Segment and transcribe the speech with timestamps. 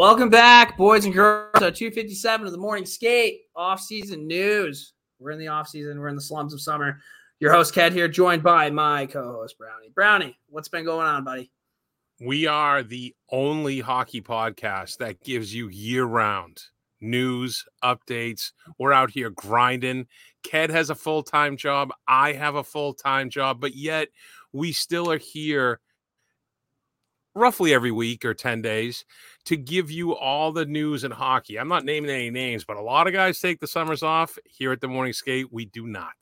[0.00, 4.94] Welcome back, boys and girls, to 257 of the morning skate off-season news.
[5.18, 7.02] We're in the off-season, we're in the slums of summer.
[7.38, 9.90] Your host, Ked, here, joined by my co-host, Brownie.
[9.94, 11.52] Brownie, what's been going on, buddy?
[12.18, 16.62] We are the only hockey podcast that gives you year-round
[17.02, 18.52] news, updates.
[18.78, 20.06] We're out here grinding.
[20.42, 21.92] Ked has a full-time job.
[22.08, 24.08] I have a full-time job, but yet
[24.54, 25.78] we still are here
[27.34, 29.04] roughly every week or 10 days
[29.46, 31.58] to give you all the news in hockey.
[31.58, 34.38] I'm not naming any names, but a lot of guys take the summers off.
[34.44, 36.14] Here at the Morning Skate, we do not.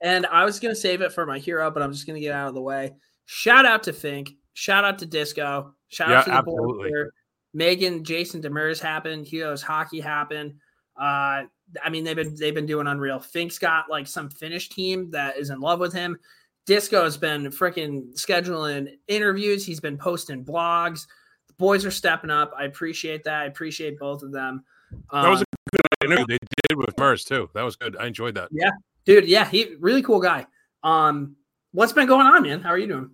[0.00, 2.20] And I was going to save it for my hero, but I'm just going to
[2.20, 2.92] get out of the way.
[3.26, 4.32] Shout out to Fink.
[4.52, 5.74] Shout out to Disco.
[5.88, 6.74] Shout Yeah, out to the absolutely.
[6.76, 7.12] board here.
[7.54, 9.26] Megan, Jason Demers happened.
[9.26, 10.54] Heroes hockey happened.
[11.00, 11.44] Uh,
[11.82, 13.18] I mean, they've been they've been doing unreal.
[13.18, 16.18] Fink's got like some Finnish team that is in love with him.
[16.66, 19.64] Disco's been freaking scheduling interviews.
[19.66, 21.06] He's been posting blogs.
[21.48, 22.52] The boys are stepping up.
[22.56, 23.42] I appreciate that.
[23.42, 24.64] I appreciate both of them.
[25.12, 27.50] That was Um, a good interview they did with Mers too.
[27.54, 27.96] That was good.
[27.96, 28.48] I enjoyed that.
[28.50, 28.70] Yeah,
[29.04, 29.26] dude.
[29.28, 30.46] Yeah, he really cool guy.
[30.82, 31.36] Um,
[31.72, 32.60] what's been going on, man?
[32.60, 33.10] How are you doing?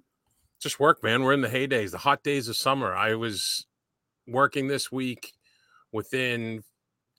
[0.60, 1.22] Just work, man.
[1.22, 2.94] We're in the heydays, the hot days of summer.
[2.94, 3.66] I was
[4.28, 5.32] working this week
[5.90, 6.62] within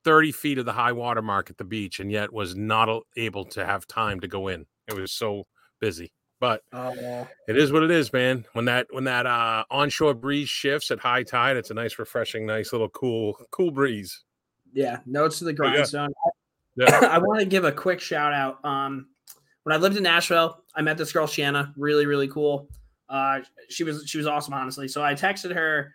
[0.04, 3.46] 30 feet of the high water mark at the beach, and yet was not able
[3.46, 4.66] to have time to go in.
[4.88, 5.48] It was so
[5.80, 6.12] busy.
[6.42, 7.28] But Oh, yeah.
[7.48, 8.46] it is what it is, man.
[8.54, 12.46] When that when that uh onshore breeze shifts at high tide, it's a nice, refreshing,
[12.48, 14.24] nice little cool, cool breeze.
[14.74, 15.72] Yeah, notes to the Oh, yeah.
[15.74, 16.10] grindstone.
[16.76, 17.00] Yeah.
[17.12, 18.64] I want to give a quick shout out.
[18.66, 19.08] Um,
[19.64, 22.68] when I lived in Nashville, I met this girl Shanna, really really cool.
[23.08, 24.88] Uh, she was she was awesome, honestly.
[24.88, 25.94] So I texted her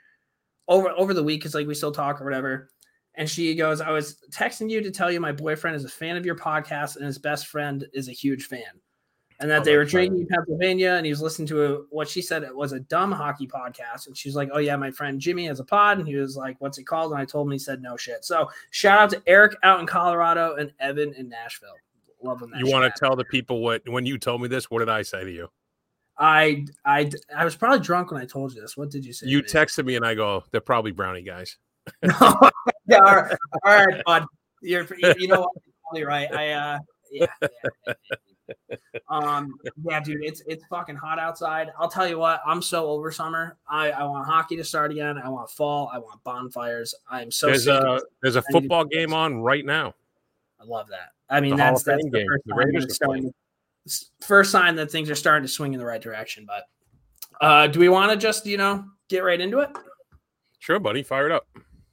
[0.68, 2.70] over over the week because like we still talk or whatever.
[3.16, 6.16] And she goes, I was texting you to tell you my boyfriend is a fan
[6.16, 8.60] of your podcast and his best friend is a huge fan.
[9.38, 12.08] And that Oh, they were drinking in Pennsylvania and he was listening to a, what
[12.08, 14.06] she said it was a dumb hockey podcast.
[14.06, 15.98] And she's like, Oh, yeah, my friend Jimmy has a pod.
[15.98, 17.12] And he was like, What's it called?
[17.12, 18.24] And I told him he said no shit.
[18.24, 21.74] So shout out to Eric out in Colorado and Evan in Nashville.
[22.22, 24.78] Love that You want to tell the people what when you told me this, what
[24.78, 25.48] did I say to you?
[26.18, 28.76] I I I was probably drunk when I told you this.
[28.76, 29.26] What did you say?
[29.26, 29.44] You me?
[29.44, 31.58] texted me and I go, they're probably brownie guys.
[32.02, 34.24] yeah, all right, all right, bud.
[34.62, 34.86] You're
[35.18, 35.50] you know what?
[35.64, 36.32] You're probably right.
[36.32, 36.78] I uh
[37.12, 37.48] yeah, yeah,
[37.86, 37.94] yeah.
[39.08, 41.70] Um yeah, dude, it's it's fucking hot outside.
[41.78, 43.56] I'll tell you what, I'm so over summer.
[43.68, 45.18] I I want hockey to start again.
[45.18, 45.90] I want fall.
[45.92, 46.94] I want bonfires.
[47.10, 49.94] I'm so There's sick a there's a I football game on right now.
[50.60, 51.12] I love that.
[51.28, 52.26] I mean, The that's that's the game.
[52.26, 53.34] first The sign that starting.
[54.20, 56.46] First sign that things are starting to swing in the right direction.
[56.46, 56.64] But
[57.40, 59.70] uh do we want to just you know get right into it?
[60.58, 61.46] Sure, buddy, fire it up.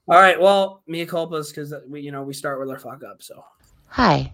[0.07, 0.39] All right.
[0.39, 3.21] Well, mea culpas because we you know we start with our fuck up.
[3.21, 3.43] So
[3.87, 4.33] Hi,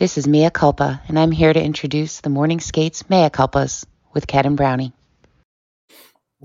[0.00, 3.84] this is Mia Culpa, and I'm here to introduce the Morning Skates Mea Culpas
[4.14, 4.94] with Cat and Brownie.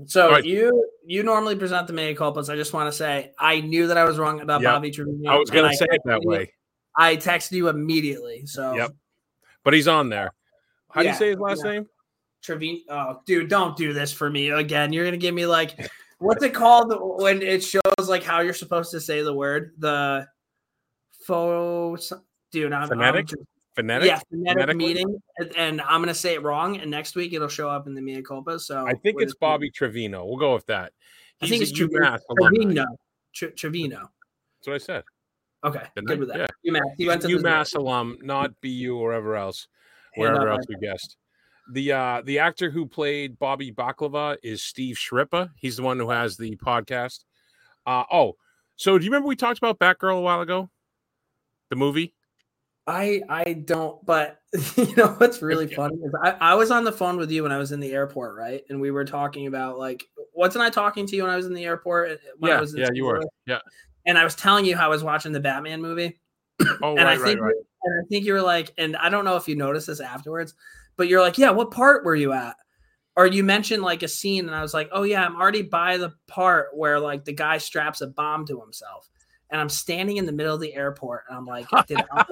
[0.04, 0.44] So All right.
[0.44, 2.50] you you normally present the mea culpas.
[2.52, 4.74] I just want to say I knew that I was wrong about Yep.
[4.74, 5.30] Bobby Trevino.
[5.32, 6.52] I was gonna say it that you- way,
[6.94, 8.44] I texted you immediately.
[8.44, 8.90] So Yep.
[9.64, 10.34] but he's on there.
[10.90, 11.70] How do you say his last yeah.
[11.72, 11.88] name?
[12.42, 12.80] Trevino.
[12.90, 14.92] Oh, dude, don't do this for me again.
[14.92, 15.74] You're gonna give me like
[16.18, 16.92] what's it called
[17.22, 20.28] when it shows like how you're supposed to say the word the
[21.24, 21.96] photo.
[22.56, 23.26] Dude, I'm, I'm Phonetic?
[23.26, 23.42] just-
[23.74, 24.08] Phonetic?
[24.08, 25.20] yeah, phonetic meeting,
[25.58, 28.22] and, I'm gonna say it wrong, and next week it'll show up in the mea
[28.22, 28.58] culpa.
[28.58, 29.34] So I think it's?
[29.34, 30.24] Bobby Trevino.
[30.24, 30.94] We'll go with that.
[31.42, 32.00] I think it's Trevino.
[32.16, 32.20] UMass.
[32.40, 32.86] Trevino.
[33.34, 33.98] Tre- Trevino.
[33.98, 35.04] That's what I said.
[35.64, 36.20] Okay, Didn't good I?
[36.20, 36.50] with that.
[36.62, 36.72] Yeah.
[36.72, 36.94] UMass.
[36.96, 39.68] He went to UMass alum, not BU or wherever else,
[40.14, 41.18] wherever else we guessed.
[41.72, 45.50] The uh the actor who played Bobby Bacala is Steve Schirripa.
[45.56, 47.24] He's the one who has the podcast.
[47.84, 48.36] Uh oh,
[48.76, 50.70] so do you remember we talked about Batgirl a while ago?
[51.68, 52.14] The movie?
[52.86, 54.40] I I don't, but
[54.76, 57.52] you know what's really funny is I, I was on the phone with you when
[57.52, 58.62] I was in the airport, right?
[58.68, 60.04] And we were talking about like
[60.34, 62.10] wasn't I talking to you when I was in the airport?
[62.10, 63.22] Eh, I yeah, was in yeah, you were.
[63.46, 63.58] Yeah.
[64.06, 66.20] And I was telling you how I was watching the Batman movie.
[66.82, 67.54] Oh, and I right, think right, right.
[67.84, 70.54] and I think you were like, and I don't know if you noticed this afterwards,
[70.96, 72.56] but you're like, yeah, what part were you at?
[73.14, 75.96] Or you mentioned like a scene, and I was like, oh yeah, I'm already by
[75.96, 79.08] the part where like the guy straps a bomb to himself,
[79.50, 82.24] and I'm standing in the middle of the airport, and I'm like, did I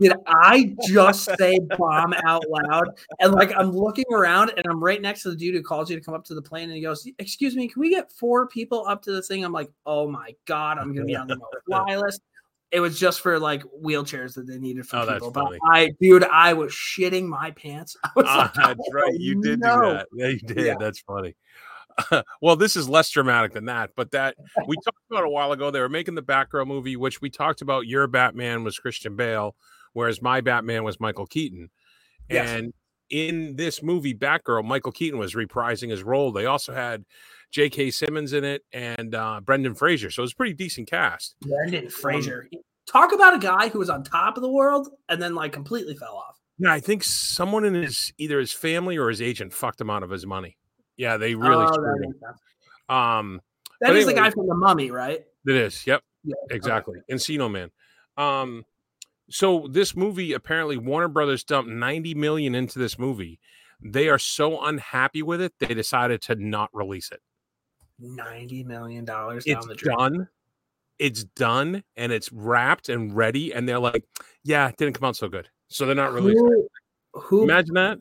[0.00, 2.88] did I just say bomb out loud?
[3.20, 5.96] And like I'm looking around, and I'm right next to the dude who calls you
[5.96, 8.46] to come up to the plane, and he goes, excuse me, can we get four
[8.48, 9.44] people up to the thing?
[9.44, 12.20] I'm like, oh my god, I'm gonna be on the fly list
[12.72, 15.30] it was just for like wheelchairs that they needed for Oh, people.
[15.30, 15.58] But funny.
[15.70, 17.96] I, dude, I was shitting my pants.
[18.04, 19.14] I was Ah, like, that's "Oh, right.
[19.14, 20.06] You did no." do that.
[20.12, 20.66] Yeah, you did.
[20.66, 20.74] Yeah.
[20.78, 21.36] That's funny.
[22.42, 25.70] well, this is less dramatic than that, but that we talked about a while ago.
[25.70, 27.86] They were making the Batgirl movie, which we talked about.
[27.86, 29.56] Your Batman was Christian Bale,
[29.92, 31.70] whereas my Batman was Michael Keaton.
[32.28, 32.48] Yes.
[32.48, 32.72] And
[33.10, 36.32] in this movie, Batgirl, Michael Keaton was reprising his role.
[36.32, 37.04] They also had
[37.52, 37.90] J.K.
[37.90, 40.10] Simmons in it, and uh, Brendan Fraser.
[40.10, 41.36] So it was a pretty decent cast.
[41.40, 42.48] Brendan Fraser.
[42.86, 45.96] Talk about a guy who was on top of the world and then like completely
[45.96, 46.36] fell off.
[46.58, 50.02] Yeah, I think someone in his either his family or his agent fucked him out
[50.02, 50.56] of his money.
[50.96, 52.94] Yeah, they really Oh, screwed that.
[52.94, 53.40] Um,
[53.80, 55.24] That is the guy from the Mummy, right?
[55.46, 55.86] it is.
[55.86, 56.02] Yep.
[56.24, 56.34] Yeah.
[56.50, 57.70] exactly encino man
[58.16, 58.64] um
[59.30, 63.38] so this movie apparently warner brothers dumped 90 million into this movie
[63.80, 67.20] they are so unhappy with it they decided to not release it
[68.00, 70.28] Ninety million dollars down it's the done
[70.98, 74.04] it's done and it's wrapped and ready and they're like
[74.42, 76.44] yeah it didn't come out so good so they're not releasing.
[76.44, 76.68] Who,
[77.20, 77.98] who imagine that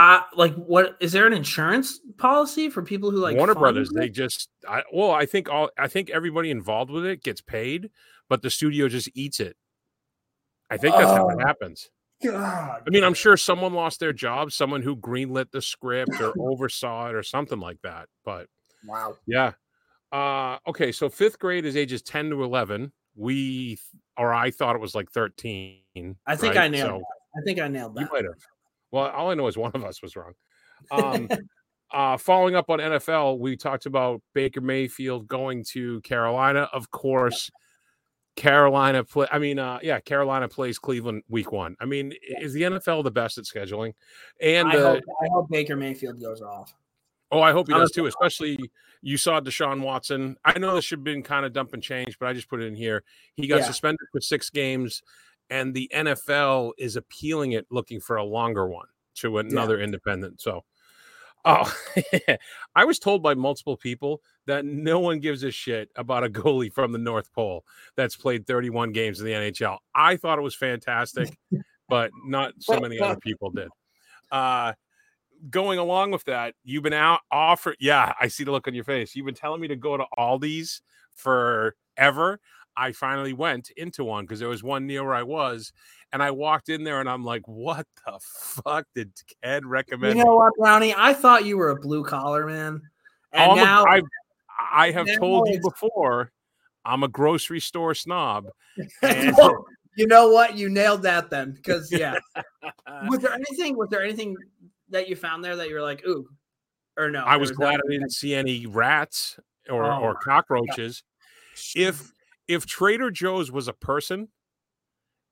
[0.00, 3.94] uh, like what is there an insurance policy for people who like warner brothers it?
[3.98, 7.90] they just I, well i think all i think everybody involved with it gets paid
[8.28, 9.56] but the studio just eats it
[10.70, 11.46] i think that's how it Oh.
[11.46, 11.90] happens
[12.22, 12.82] God.
[12.86, 17.08] I mean, I'm sure someone lost their job, someone who greenlit the script or oversaw
[17.08, 18.10] it or something like that.
[18.26, 18.46] But
[18.86, 19.16] Wow.
[19.26, 19.52] yeah.
[20.12, 22.92] Uh okay, so fifth grade is ages 10 to 11.
[23.16, 23.78] We
[24.18, 25.78] or I thought it was like 13.
[26.26, 26.64] I think right?
[26.64, 27.40] I nailed So that.
[27.40, 28.34] I think I nailed you might have.
[28.92, 30.32] Well, all I know is one of us was wrong.
[30.90, 31.28] Um
[31.92, 36.68] uh following up on NFL, we talked about Baker Mayfield going to Carolina.
[36.72, 37.50] Of course,
[38.36, 41.76] Carolina play I mean uh yeah, Carolina plays Cleveland week 1.
[41.80, 43.92] I mean, is the NFL the best at scheduling?
[44.40, 46.74] And I, uh, hope, I hope Baker Mayfield goes off.
[47.32, 48.06] Oh, I hope he does too.
[48.06, 48.58] Especially
[49.02, 50.36] you saw Deshaun Watson.
[50.44, 52.60] I know this should have been kind of dump and change, but I just put
[52.60, 53.04] it in here.
[53.34, 53.66] He got Yeah.
[53.66, 55.02] suspended for six games,
[55.50, 58.86] and the NFL is appealing it, looking for a longer one
[59.16, 60.40] to another independent.
[60.40, 60.64] So,
[61.44, 61.74] oh,
[62.74, 66.72] I was told by multiple people that no one gives a shit about a goalie
[66.72, 67.64] from the North Pole
[67.96, 69.78] that's played 31 games in the NHL.
[69.94, 71.36] I thought it was fantastic,
[71.88, 73.68] but not so many other people did.
[74.30, 74.72] Uh,
[75.48, 77.76] going along with that, you've been out offered.
[77.80, 79.16] Yeah, I see the look on your face.
[79.16, 80.82] You've been telling me to go to Aldi's
[81.14, 82.40] forever.
[82.76, 85.72] I finally went into one because there was one near where I was,
[86.12, 89.12] and I walked in there and I'm like, "What the fuck did
[89.42, 90.94] Ed recommend?" You know what, Brownie?
[90.96, 92.80] I thought you were a blue collar man,
[93.32, 94.02] and I'm now I,
[94.72, 96.32] I have told you before,
[96.84, 98.48] I'm a grocery store snob.
[99.02, 99.36] and-
[99.96, 100.56] you know what?
[100.56, 102.14] You nailed that then, because yeah.
[103.08, 103.76] was there anything?
[103.76, 104.36] Was there anything
[104.88, 106.26] that you found there that you were like, ooh,
[106.96, 107.22] or no?
[107.24, 109.38] I was glad I didn't see any rats
[109.68, 111.02] or, Oh or cockroaches.
[111.74, 112.12] If
[112.50, 114.28] if Trader Joe's was a person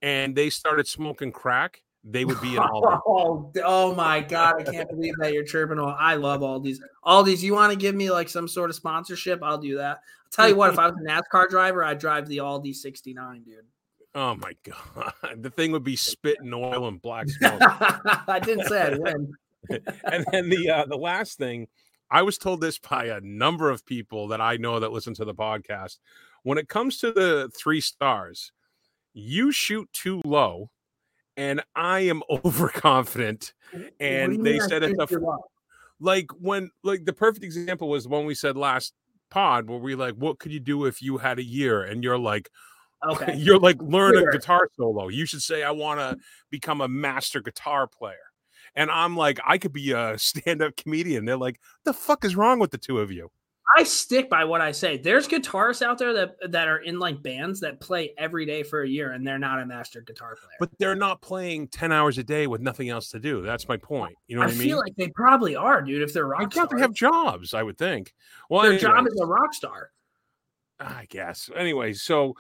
[0.00, 3.00] and they started smoking crack, they would be in Aldi.
[3.06, 4.54] Oh, oh my god!
[4.60, 5.80] I can't believe that you're chirping.
[5.80, 6.80] All I love Aldi's.
[7.04, 9.42] Aldi's, you want to give me like some sort of sponsorship?
[9.42, 9.98] I'll do that.
[9.98, 10.72] I'll tell you what.
[10.72, 13.56] If I was a NASCAR driver, I'd drive the Aldi '69, dude.
[14.14, 15.12] Oh my god,
[15.42, 17.60] the thing would be spitting oil and black smoke.
[17.60, 19.32] I didn't say I'd win.
[20.04, 21.66] and then the uh, the last thing,
[22.10, 25.24] I was told this by a number of people that I know that listen to
[25.24, 25.98] the podcast.
[26.42, 28.52] When it comes to the three stars,
[29.12, 30.70] you shoot too low,
[31.36, 33.52] and I am overconfident.
[34.00, 35.38] And they said think the
[36.00, 38.94] like when like the perfect example was when we said last
[39.30, 42.18] pod where we like what could you do if you had a year and you're
[42.18, 42.50] like
[43.08, 43.36] okay.
[43.36, 44.28] you're like learn Sure.
[44.28, 46.16] a guitar solo you should say i want to
[46.50, 48.16] become a master guitar player
[48.74, 52.58] and i'm like i could be a stand-up comedian they're like the fuck is wrong
[52.58, 53.30] with the two of you
[53.78, 54.96] I stick by what I say.
[54.96, 58.82] There's guitarists out there that that are in like bands that play every day for
[58.82, 60.56] a year, and they're not a master guitar player.
[60.58, 63.76] but they're not playing 10 hours a day with nothing else to do that's my
[63.76, 66.02] point you know what I i, feel like they probably are, dude.
[66.02, 66.80] If they're rock stars.
[66.80, 68.12] have jobs i would think
[68.50, 69.90] well their job is a rock star.
[70.80, 71.50] I guess.
[71.56, 72.36] Anyway, so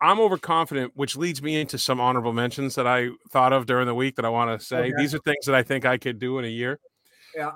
[0.00, 3.94] I'm overconfident, which leads me into some honorable mentions that I thought of during the
[3.94, 4.78] week that I want to say.
[4.78, 4.92] Okay.
[4.96, 6.78] These are things that I think I could do in a year.
[7.34, 7.52] Yeah.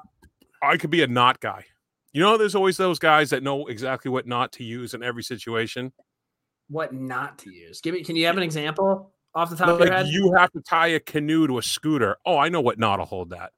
[0.62, 1.66] I could be a not guy.
[2.12, 5.23] You know, there's always those guys that know exactly what not to use in every
[5.23, 5.92] situation.
[6.69, 7.81] What not to use?
[7.81, 8.04] Give me.
[8.04, 10.07] Can you have an example off the top of your head?
[10.09, 12.16] you have to tie a canoe to a scooter.
[12.26, 13.52] Oh, I know what not to hold that.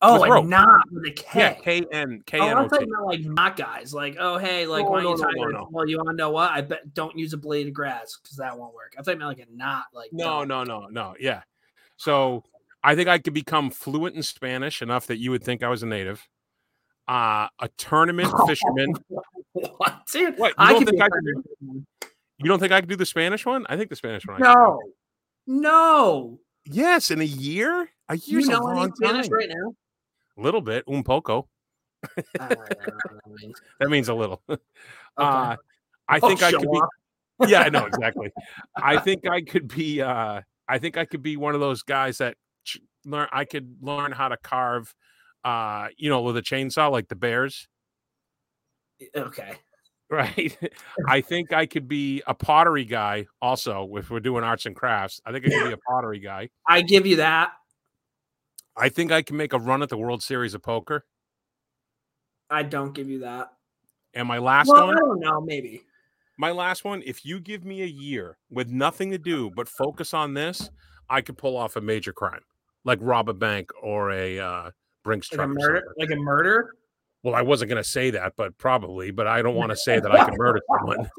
[0.00, 0.46] oh, with a rope.
[0.46, 1.38] not with a K.
[1.38, 3.92] Yeah, K N K Oh, N I'm talking about like not guys.
[3.92, 5.68] Like, oh hey, like No, why no, you no, tie no.
[5.70, 6.50] Well, you want to know what?
[6.50, 8.94] I bet don't use a blade of grass because that won't work.
[8.96, 9.84] I'm talking about like a knot.
[9.92, 11.14] Like No, no, no, no.
[11.20, 11.42] Yeah.
[11.98, 12.44] So
[12.82, 15.82] I think I could become fluent in Spanish enough that you would think I was
[15.82, 16.26] a native.
[17.10, 18.94] Uh, a tournament fisherman.
[19.52, 20.38] what, dude?
[20.38, 21.84] What, you I don't think be a I could do-
[22.38, 23.66] You don't think I could do the Spanish one?
[23.68, 24.36] I think the Spanish one.
[24.42, 24.80] I could No,
[25.46, 26.40] no.
[26.66, 27.88] Yes, in a year.
[28.08, 29.36] A You year's a know any long Spanish time.
[29.36, 29.72] right now?
[30.38, 31.48] A little bit, un poco.
[32.16, 33.40] I don't know what
[33.80, 34.08] that means.
[34.08, 34.42] A little.
[35.18, 35.26] Okay.
[35.26, 35.56] Uh,
[36.08, 36.78] I Oh, think I show could be.
[36.78, 36.88] off.
[37.48, 38.30] Yeah, I know exactly.
[38.76, 40.00] I think I could be.
[40.00, 43.26] uh I think I could be one of those guys that ch- learn.
[43.32, 44.94] I could learn how to carve
[45.44, 47.68] uh, you know, with a chainsaw like the Bears.
[49.16, 49.54] Okay.
[50.12, 50.58] Right.
[51.06, 55.20] I think I could be a pottery guy also if we're doing arts and crafts.
[55.24, 56.48] I think I could be a pottery guy.
[56.66, 57.52] I give you that.
[58.76, 61.04] I think I can make a run at the World Series of Poker.
[62.50, 63.52] I don't give you that.
[64.12, 65.82] And my last well, one, I don't know, maybe.
[66.36, 70.12] my last one, if you give me a year with nothing to do but focus
[70.12, 70.70] on this,
[71.08, 72.42] I could pull off a major crime,
[72.84, 74.70] like rob a bank or a uh,
[75.10, 75.58] Brinks Like a truck.
[75.58, 76.74] murder, like a murder.
[77.22, 79.10] Well, I wasn't going to say that, but probably.
[79.10, 81.10] But I don't want to say that I can murder someone.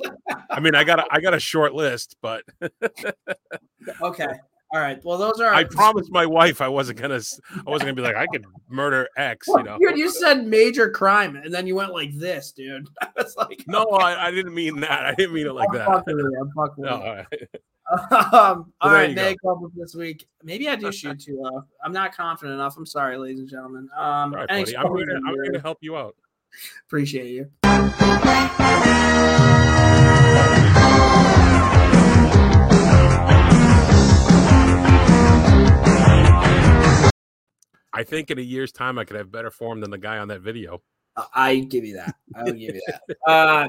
[0.49, 2.43] I mean, I got a, I got a short list, but
[4.01, 4.25] Okay.
[4.73, 5.03] All right.
[5.03, 5.53] Well, those are.
[5.53, 7.15] I promised my wife I wasn't gonna
[7.65, 9.77] I wasn't gonna be like I could murder X, you know.
[9.77, 12.87] Dude, you said major crime, and then you went like this, dude.
[13.01, 15.05] I was like, No, I, I didn't mean that.
[15.05, 15.87] I didn't mean it like I'm that.
[15.87, 16.19] fucking.
[16.39, 17.03] I'm fucking No, you.
[17.03, 17.27] all right.
[17.91, 19.13] Um, all right.
[19.13, 20.25] Meg Club this week.
[20.43, 21.63] Maybe I do shoot too low.
[21.83, 22.77] I'm not confident enough.
[22.77, 23.89] I'm sorry, ladies and gentlemen.
[23.97, 25.51] Um, right, I'm here, to, I'm here.
[25.53, 26.15] to help you out.
[26.87, 27.49] Appreciate you.
[37.93, 40.29] I think in a year's time I could have better form than the guy on
[40.29, 40.81] that video.
[41.35, 42.15] I give you that.
[42.33, 43.01] I will give you that.
[43.27, 43.67] Uh,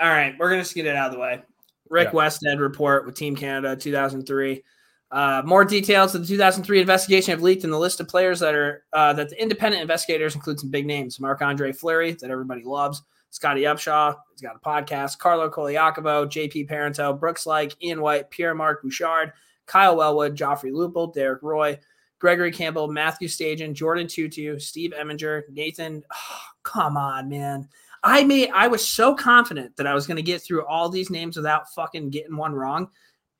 [0.00, 1.42] all right, we're gonna just get it out of the way.
[1.90, 2.20] Rick Yeah.
[2.20, 4.62] Westhead report with Team Canada 2003.
[5.10, 8.54] Uh, more details of the 2003 investigation have leaked in the list of players that
[8.54, 12.62] are uh, that the independent investigators include some big names: Marc Andre Fleury, that everybody
[12.62, 18.30] loves, Scotty Upshall, he's got a podcast, Carlo Colaiacovo, JP Parento, Brooks Laich, Ian White,
[18.30, 19.32] Pierre Marc Bouchard,
[19.64, 21.78] Kyle Wellwood, Joffrey Lupul, Derek Roy,
[22.18, 26.02] Gregory Campbell, Matthew Stajan, Jordin Tootoo, Steve Eminger, Nathan.
[26.12, 27.66] oh, come on, man.
[28.02, 31.10] I made I was so confident that I was going to get through all these
[31.10, 32.88] names without fucking getting one wrong.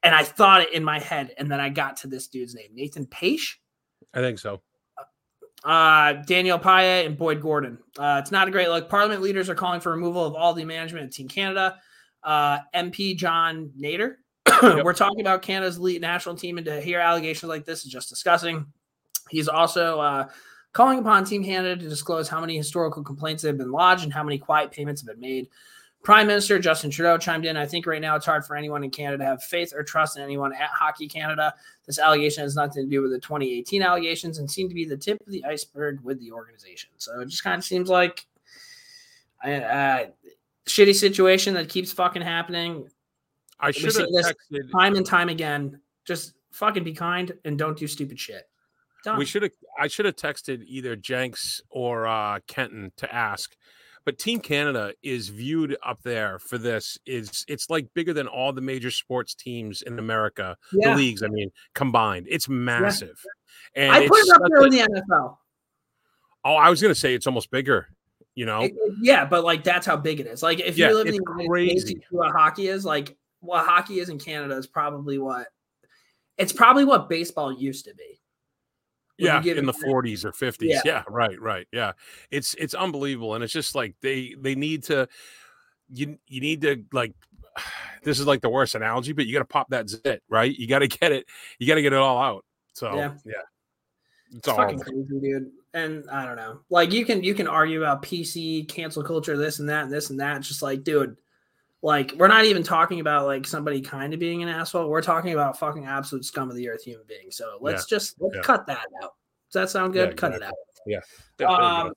[0.03, 2.69] And I thought it in my head, and then I got to this dude's name,
[2.73, 3.61] Nathan Page,
[4.15, 4.63] I think so.
[5.65, 7.79] uh, Daniel Paille, and Boyd Gordon.
[7.99, 8.89] Uh, it's not a great look.
[8.89, 11.79] Parliament leaders are calling for removal of all the management of Team Canada.
[12.23, 14.21] Uh, MP John Nater.
[14.63, 18.09] We're talking about Canada's elite national team, and to hear allegations like this is just
[18.09, 18.67] disgusting.
[19.31, 20.29] He's also uh,
[20.79, 24.23] calling upon Team Canada to disclose how many historical complaints have been lodged and how
[24.23, 25.49] many quiet payments have been made.
[26.05, 27.57] Prime Minister Justin Trudeau chimed in.
[27.57, 30.17] I think right now it's hard for anyone in Canada to have faith or trust
[30.17, 31.53] in anyone at Hockey Canada.
[31.85, 34.97] This allegation has nothing to do with the 2018 allegations and seem to be the
[34.97, 36.91] tip of the iceberg with the organization.
[36.97, 38.25] So it just kind of seems like
[39.45, 40.07] a uh,
[40.69, 42.89] shitty situation that keeps fucking happening
[43.59, 44.71] I should have this texted.
[44.71, 45.81] time and time again.
[46.05, 48.49] Just fucking be kind and don't do stupid shit.
[49.05, 49.19] Done.
[49.19, 49.53] We should have.
[49.79, 53.55] I should have texted either Jenks or uh, Kenton to ask.
[54.05, 56.97] But Team Canada is viewed up there for this.
[57.05, 60.91] Is it's like bigger than all the major sports teams in America, yeah.
[60.91, 61.23] the leagues.
[61.23, 63.21] I mean, combined, it's massive.
[63.75, 65.37] And I put it up there a- with the NFL.
[66.45, 67.89] oh, I was gonna say it's almost bigger.
[68.35, 70.43] You know, It- it- yeah, but like that's how big it is.
[70.43, 72.07] Like if Yeah, you live in the United States, crazy.
[72.11, 73.17] what hockey is like.
[73.41, 75.49] What hockey is in Canada is probably what
[76.39, 78.21] it's probably what baseball used to be.
[79.19, 80.57] Yeah, in the that- 40s or 50s.
[80.61, 80.81] Yeah.
[80.85, 81.03] Yeah.
[81.09, 81.67] right, right.
[81.73, 81.93] Yeah,
[82.31, 85.09] it's it's unbelievable, and it's just like they they need to
[85.93, 87.15] you you need to like.
[88.05, 90.57] This is like the worst analogy, but you got to pop that zit, right?
[90.57, 91.27] You got to get it.
[91.59, 92.45] You got to get it all out.
[92.73, 93.15] So Yeah.
[93.27, 93.33] yeah,
[94.29, 94.57] it's, It's all.
[94.57, 95.51] fucking crazy, dude.
[95.75, 96.61] And I don't know.
[96.71, 100.11] Like you can you can argue about PC cancel culture, this and that, and this
[100.11, 100.37] and that.
[100.37, 101.17] It's just like, dude,
[101.83, 104.89] like we're not even talking about like somebody kind of being an asshole.
[104.89, 107.31] We're talking about fucking absolute scum of the earth human being.
[107.31, 108.43] So let's just let's Yeah.
[108.43, 109.15] cut that out.
[109.53, 110.11] Does that sound good?
[110.11, 110.55] Yeah, Cut it out.
[110.87, 111.01] Yeah,
[111.47, 111.93] Um.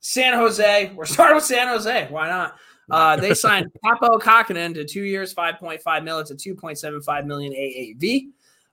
[0.00, 0.92] San Jose.
[0.94, 2.06] We're starting with San Jose.
[2.10, 2.56] Why not?
[2.90, 8.28] Uh, they signed Kaapo Kahkonen to two years, 5.5 million to 2.75 million AAV.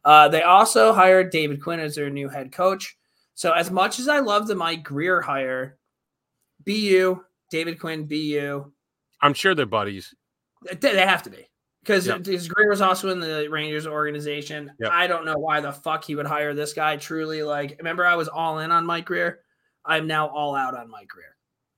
[0.05, 2.97] Uh, they also hired David Quinn as their new head coach.
[3.35, 5.77] So, as much as I love the Mike Grier hire,
[6.65, 8.71] BU, David Quinn, BU,
[9.21, 10.13] I'm sure they're buddies.
[10.79, 11.47] they, have to be
[11.81, 12.23] because Yep.
[12.23, 14.71] Grier was also in the Rangers organization.
[14.79, 14.91] Yep.
[14.91, 16.97] I don't know why the fuck he would hire this guy.
[16.97, 19.39] Truly, like, remember I was all in on Mike Grier.
[19.85, 21.35] I'm now all out on Mike Grier.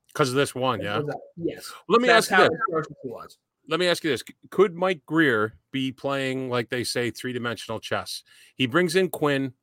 [0.07, 1.01] Because of this one, yeah.
[1.37, 1.71] Yes.
[1.87, 2.87] Let me That's ask you this.
[3.03, 3.37] he was.
[3.67, 7.79] Let me ask you this: Could Mike Grier be playing like they say three dimensional
[7.79, 8.23] chess?
[8.55, 9.53] He brings in Quinn,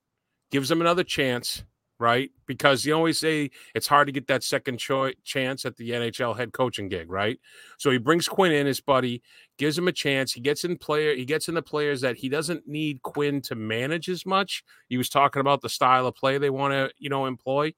[0.52, 1.64] gives him another chance,
[1.98, 2.30] right?
[2.46, 6.36] Because you always say it's hard to get that second choi- chance at the NHL
[6.36, 7.38] head coaching gig, right?
[7.78, 9.22] So he brings Quinn in, his buddy,
[9.58, 10.32] gives him a chance.
[10.32, 13.54] He gets in player, he gets in the players that he doesn't need Quinn to
[13.54, 14.62] manage as much.
[14.88, 17.74] He was talking about the style of play they want to, you know, employ.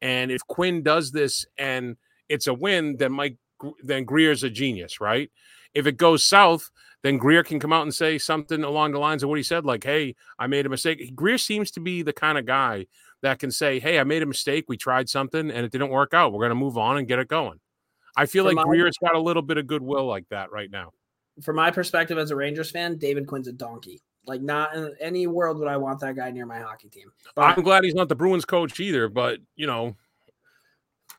[0.00, 1.96] And if Quinn does this and
[2.28, 3.36] it's a win, then Mike
[3.82, 5.30] then Grier's a genius, right?
[5.74, 6.70] If it goes south,
[7.02, 9.64] then Grier can come out and say something along the lines of what he said,
[9.64, 12.86] like, "Hey, I made a mistake." Grier seems to be the kind of guy
[13.22, 14.66] that can say, "Hey, I made a mistake.
[14.68, 16.32] We tried something and it didn't work out.
[16.32, 17.60] We're going to move on and get it going."
[18.16, 20.70] I feel For like my- Grier's got a little bit of goodwill like that right
[20.70, 20.92] now.
[21.42, 24.00] From my perspective as a Rangers fan, David Quinn's a donkey.
[24.26, 27.10] Like, not in any world would I want that guy near my hockey team.
[27.34, 29.94] But- I'm glad he's not the Bruins coach either, but you know,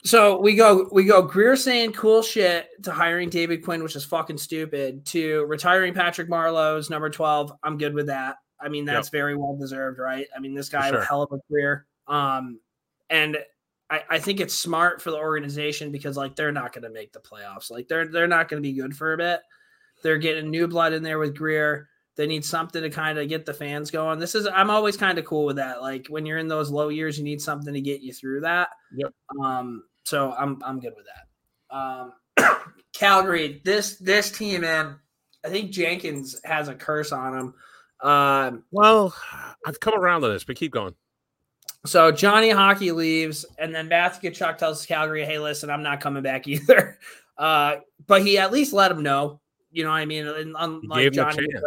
[0.03, 4.06] So we go we go Grier saying cool shit to hiring David Quinn, which is
[4.06, 7.51] fucking stupid, to retiring Patrick Marleau's number 12.
[7.63, 8.38] I'm good with that.
[8.62, 10.27] I mean, that's very well deserved, right?
[10.36, 11.86] I mean, this guy had a hell of a career.
[12.10, 12.60] Um,
[13.10, 13.38] and
[13.89, 17.20] I, I think it's smart for the organization because like they're not gonna make the
[17.20, 17.72] playoffs.
[17.72, 19.42] Like they're they're not gonna be good for a bit.
[20.04, 21.89] They're getting new blood in there with Grier.
[22.16, 24.20] They need something to kind of get the fans going.
[24.20, 25.82] This is I'm always kind of cool with that.
[25.82, 28.70] Like when you're in those low years, you need something to get you through that.
[28.96, 29.13] Yep.
[29.42, 31.75] Um, so I'm I'm good with that.
[31.75, 32.13] Um,
[32.94, 34.98] Calgary, this this team, man,
[35.46, 37.54] I think Jenkins has a curse on him.
[38.01, 39.13] Um, well,
[39.66, 40.96] I've come around to this, but keep going.
[41.89, 46.22] So Johnny Hockey leaves, and then Matthew Tkachuk tells Calgary, "Hey, listen, I'm not coming
[46.24, 47.00] back either."
[47.38, 49.41] Uh, but he at least let him know.
[49.72, 50.27] You know what I mean?
[50.27, 51.65] And unlike gave him a Johnny, chance.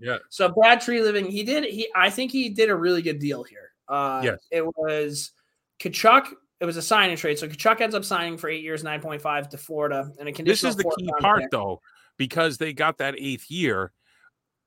[0.00, 0.18] Yeah.
[0.28, 1.64] So Brad Treliving, he did.
[1.64, 3.70] He, I think he did a really good deal here.
[3.88, 4.38] Uh, Yes.
[4.50, 5.32] It was
[5.80, 6.26] Tkachuk.
[6.60, 7.38] It was a sign and trade.
[7.38, 10.32] So Tkachuk ends up signing for eight years, nine point five to Florida, and a
[10.32, 10.72] conditional.
[10.74, 11.50] This is the key part, pick.
[11.50, 11.80] though,
[12.16, 13.92] because they got that eighth year.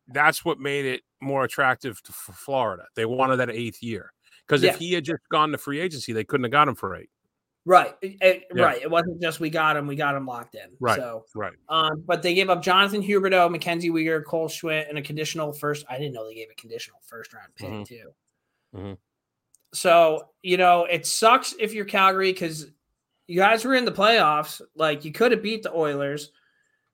[0.09, 2.85] That's what made it more attractive to Florida.
[2.95, 4.13] They wanted that eighth year
[4.47, 4.71] because Yeah.
[4.71, 7.09] if he had just gone to free agency, they couldn't have got him for eight.
[7.65, 7.93] Right.
[8.01, 8.63] It- it- Yeah.
[8.63, 8.81] Right.
[8.81, 10.69] It wasn't just we got him, we got him locked in.
[10.79, 10.95] Right.
[10.95, 11.53] So Right.
[11.67, 15.85] um, but they gave up Jonathan Huberdeau, Mackenzie Weegar, Cole Schwindt, and a conditional first.
[15.89, 17.85] I didn't know they gave a conditional first round pick Mhm.
[17.85, 18.13] too.
[18.73, 18.97] Mhm.
[19.73, 22.71] So, you know, it sucks if you're Calgary because
[23.27, 24.61] you guys were in the playoffs.
[24.75, 26.31] Like you could have beat the Oilers.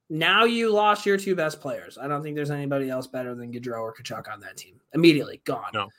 [0.10, 2.00] Now you lost your two best players.
[2.00, 4.82] I don't think there's anybody else better than Gaudreau or Tkachuk on that team.
[4.94, 5.70] Immediately gone.
[5.74, 5.90] No.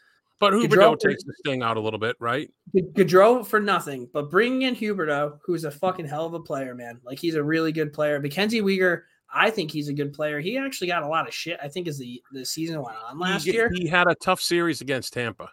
[0.50, 2.50] But for- takes the sting out a little bit, right?
[2.74, 7.00] Gaudreau for nothing, but bringing in Huberdeau, who's a fucking hell of a player, man.
[7.04, 8.20] Like he's a really good player.
[8.20, 9.02] Mackenzie Weegar,
[9.32, 10.40] I think he's a good player.
[10.40, 11.58] He actually got a lot of shit.
[11.62, 13.70] I think as the the season went on last he, year.
[13.74, 15.50] he had a tough series against Tampa.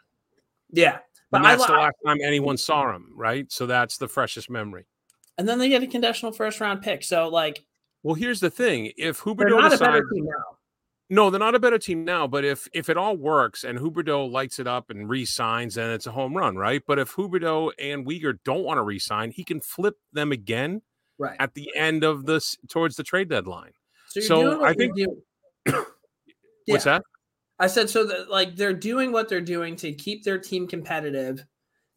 [0.71, 0.99] yeah,
[1.31, 3.51] but And I, that's the last time anyone saw him, right?
[3.51, 4.85] So that's the freshest memory.
[5.37, 7.03] and then they get a conditional first round pick.
[7.03, 7.63] So like
[8.03, 10.05] Well, here's the thing: if they're Huberdeau not better decides.
[11.11, 12.25] No, they're not a better team now.
[12.25, 16.07] But if if it all works and Huberdeau lights it up and re-signs, then it's
[16.07, 16.81] a home run, right?
[16.87, 20.81] But if Huberdeau and Weegar don't want to re-sign, he can flip them again
[21.19, 21.35] Right.
[21.39, 23.73] at the end of this towards the trade deadline.
[24.15, 25.21] you're so doing what I think- doing-
[26.67, 27.03] What's that?
[27.59, 31.43] I said so that like they're doing what they're doing to keep their team competitive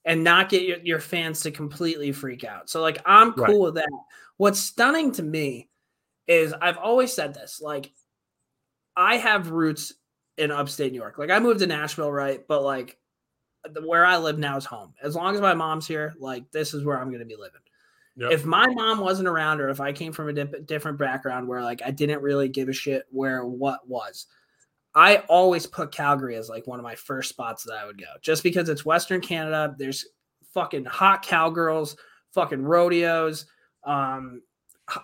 [0.05, 2.69] and not get your, your fans to completely freak out.
[2.69, 3.61] So like I'm cool Right.
[3.61, 3.89] with that.
[4.37, 5.69] What's stunning to me
[6.27, 7.93] is I've always said this, like
[8.97, 9.93] I have roots
[10.37, 11.19] in upstate New York.
[11.19, 12.47] Like I moved to Nashville, right?
[12.47, 12.99] But like
[13.85, 14.95] where I live now is home.
[15.03, 17.61] As long as my mom's here, like this is where I'm going to be living.
[18.17, 18.31] Yep.
[18.31, 21.63] If my mom wasn't around, or if I came from a dip- different background where
[21.63, 24.27] like I didn't really give a shit where what was,
[24.95, 28.07] I always put Calgary as like one of my first spots that I would go,
[28.23, 29.75] just because it's Western Canada.
[29.77, 30.07] There's
[30.53, 31.97] fucking hot cowgirls,
[32.33, 33.47] fucking rodeos.
[33.83, 34.43] Um,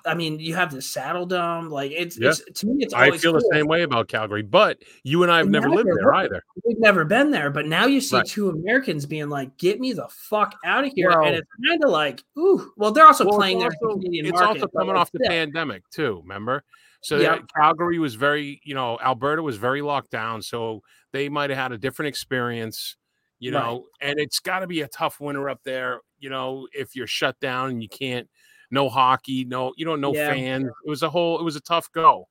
[0.04, 1.70] I mean, you have the Saddledome.
[1.70, 2.30] Like it's, Yeah.
[2.30, 3.40] it's to me, it's I always feel cool.
[3.40, 6.14] the same way about Calgary, but you and I have And never now lived there
[6.14, 6.42] either.
[6.64, 8.26] We've never been there, but now you see Right.
[8.26, 11.82] two Americans being like, "Get me the fuck out of here!" Well- and it's kind
[11.82, 14.32] of like, "Ooh." Well, they're also Well, playing it's there in the also, Canadian it's
[14.40, 15.30] market, also coming off the still.
[15.30, 16.20] pandemic too.
[16.22, 16.62] Remember,
[17.00, 21.58] so Calgary was very, you know, Alberta was very locked down, so they might have
[21.58, 22.96] had a different experience,
[23.38, 23.62] you Right.
[23.64, 23.86] know.
[24.02, 27.40] And it's got to be a tough winter up there, you know, if you're shut
[27.40, 28.28] down and you can't,
[28.70, 30.30] no hockey, no, you know, no Yeah.
[30.32, 30.66] fans.
[30.84, 32.28] It was a whole, it was a tough go.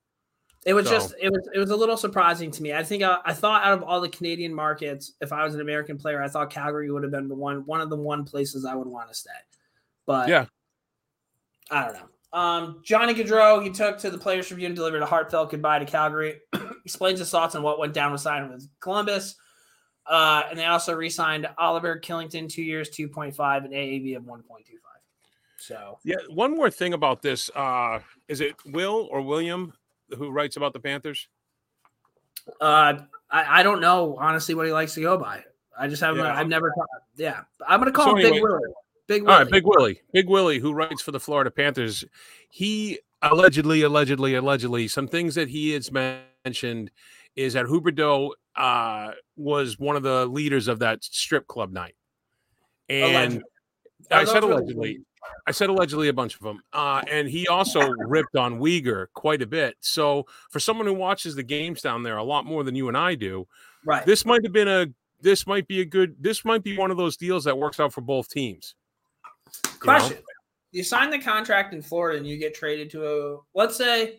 [0.66, 2.74] It was So- just it was it was a little surprising to me.
[2.74, 5.60] I think I, I thought out of all the Canadian markets, if I was an
[5.62, 8.64] American player, I thought Calgary would have been the one one of the one places
[8.66, 9.30] I would want to stay.
[10.06, 10.46] But Yeah.
[11.70, 12.08] I don't know.
[12.38, 15.84] Um, Johnny Gaudreau, he took to the Players Tribune and delivered a heartfelt goodbye to
[15.84, 16.40] Calgary.
[16.84, 19.36] Explains his thoughts on what went down with signing with Columbus.
[20.06, 24.26] Uh, and they also re-signed Oliver Kylington, two years, two point five, and AAV of
[24.26, 24.89] one point two five.
[25.60, 26.16] So Yeah.
[26.30, 29.72] One more thing about this, uh, is it Will or William
[30.16, 31.28] who writes about the Panthers?
[32.60, 32.94] Uh,
[33.30, 35.44] I, I don't know honestly what he likes to go by.
[35.78, 36.24] I just haven't.
[36.24, 36.34] Yeah.
[36.34, 36.72] I've never.
[37.16, 38.72] Yeah, I'm gonna call So him Big anyway- Willie.
[39.06, 39.42] Big All Willie.
[39.44, 42.04] right, Big Willie, Big Willie, who writes for the Florida Panthers,
[42.48, 46.90] he allegedly, allegedly, allegedly, some things that he has mentioned
[47.34, 51.94] is that Huberdeau uh, was one of the leaders of that strip club night,
[52.88, 53.42] and Allegedly.
[54.12, 55.00] I said allegedly.
[55.46, 59.42] I said allegedly a bunch of them, uh, and he also ripped on Weegar quite
[59.42, 59.76] a bit.
[59.80, 62.96] So, for someone who watches the games down there a lot more than you and
[62.96, 63.46] I do,
[63.84, 64.04] Right.
[64.06, 64.86] this might have been a
[65.22, 66.16] this might be a good.
[66.18, 68.74] This might be one of those deals that works out for both teams.
[69.46, 69.78] You know?
[69.80, 70.18] Question:
[70.72, 74.16] You sign the contract in Florida and you get traded to a let's say,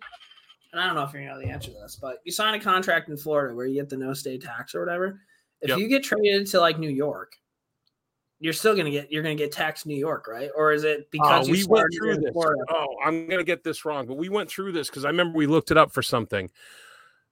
[0.71, 2.59] and I don't know if you know the answer to this, but you sign a
[2.59, 5.21] contract in Florida where you get the no state tax or whatever.
[5.61, 5.79] If Yep.
[5.79, 7.33] you get traded to like New York,
[8.41, 10.49] you're still gonna get you're gonna get taxed New York, right?
[10.55, 12.31] Or is it Uh, because you we went through this.
[12.33, 12.63] Florida?
[12.69, 15.45] Oh, I'm gonna get this wrong, but we went through this because I remember we
[15.47, 16.49] looked it up for something.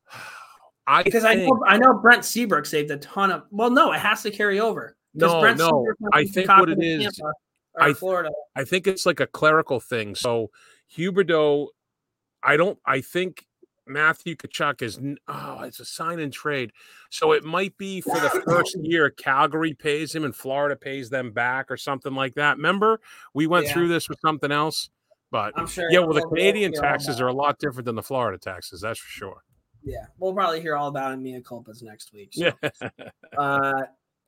[0.88, 3.44] I Because I know I know Brent Seabrook saved a ton of.
[3.52, 4.96] Well, no, it has to carry over.
[5.14, 7.34] No, Brent no, I think what it is- Tampa,
[7.76, 8.30] or I- Florida.
[8.56, 10.16] I think it's like a clerical thing.
[10.16, 10.50] So
[10.96, 11.68] Huberdeau,
[12.44, 12.80] I don't.
[12.86, 13.46] I think
[13.90, 15.00] Matthew Tkachuk is.
[15.28, 16.72] Oh, it's a sign and trade.
[17.10, 19.10] So it might be for the first year.
[19.10, 22.58] Calgary pays him, and Florida pays them back, or something like that.
[22.58, 23.02] Remember,
[23.34, 23.74] we went Yeah.
[23.74, 24.90] through this with something else.
[25.32, 25.88] But I'm sure.
[25.92, 28.82] yeah, well, the Canadian taxes are a lot different than the Florida taxes.
[28.82, 29.44] That's for sure.
[29.84, 32.30] Yeah, we'll probably hear all about it in Mia Culpas next week.
[32.34, 32.52] So.
[32.62, 32.90] Yeah.
[33.38, 33.84] Uh,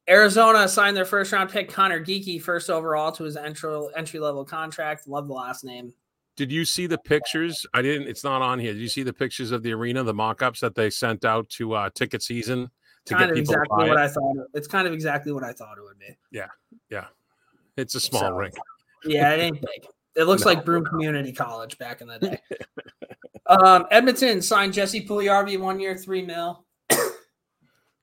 [0.07, 4.45] Arizona signed their first round pick Conor Geekie first overall to his entry entry level
[4.45, 5.07] contract.
[5.07, 5.93] Love the last name.
[6.37, 7.65] Did you see the pictures?
[7.73, 8.07] I didn't.
[8.07, 8.73] It's not on here.
[8.73, 11.73] Did you see the pictures of the arena, the mock-ups that they sent out to
[11.73, 12.69] uh, ticket season
[13.05, 14.01] to kind get of people exactly what it?
[14.03, 14.35] I thought.
[14.37, 16.15] it- It's kind of exactly what I thought it would be.
[16.31, 16.47] Yeah,
[16.89, 17.05] yeah.
[17.77, 18.55] It's a small So- rink.
[19.05, 19.85] Yeah, it ain't big.
[20.15, 20.51] It looks No.
[20.51, 22.39] like Broome Community College back in the day.
[23.47, 26.65] um, Edmonton signed Jesse Puljujarvi one year, three mil.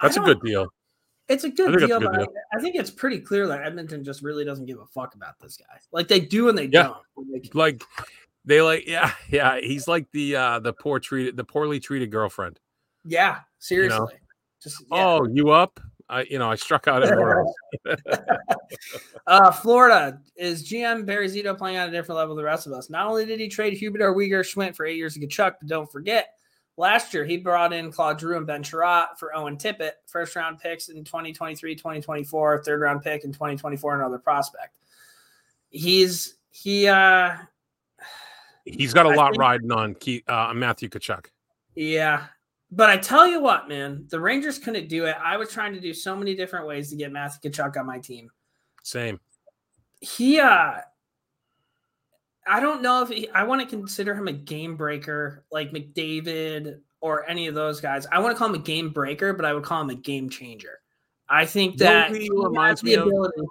[0.00, 0.68] That's a good deal.
[1.28, 2.28] It's a good think that's a deal, good but deal.
[2.52, 5.38] I, I think it's pretty clear that Edmonton just really doesn't give a fuck about
[5.40, 5.78] this guy.
[5.92, 6.94] Like they do and they Yeah.
[7.16, 7.32] don't.
[7.32, 7.82] Like, Like
[8.44, 9.60] they like, yeah, yeah.
[9.60, 12.58] He's like the uh the poor treated, the poorly treated girlfriend.
[13.04, 14.14] yeah, seriously.
[14.62, 15.06] Just yeah.
[15.06, 15.78] Oh, you up?
[16.10, 17.44] I, you know, I struck out everywhere.
[19.26, 22.72] Uh, Florida is GM Barry Zito playing on a different level than the rest of
[22.72, 22.88] us.
[22.88, 25.68] Not only did he trade Hubert Weegar Schwindt for eight years to get Chuck, but
[25.68, 26.37] don't forget,
[26.78, 30.58] last year he brought in Claude Giroux and Ben Chiarot for Owen Tippett, first round
[30.58, 34.78] picks in 2023, 2024, third round pick in 2024, another prospect.
[35.70, 37.36] He's he uh
[38.64, 41.26] He's got a I lot think- riding on Ke- uh, Matthew Tkachuk.
[41.74, 42.26] yeah.
[42.70, 45.16] But I tell you what, man, the Rangers couldn't do it.
[45.24, 47.98] I was trying to do so many different ways to get Matthew Tkachuk on my
[47.98, 48.30] team.
[48.82, 49.18] Same.
[50.00, 50.80] he uh
[52.48, 56.80] I don't know if he, I want to consider him a game breaker like McDavid
[57.00, 58.06] or any of those guys.
[58.10, 60.28] I want to call him a game breaker, but I would call him a game
[60.30, 60.80] changer.
[61.28, 63.08] I think that he reminds me the of?
[63.08, 63.42] ability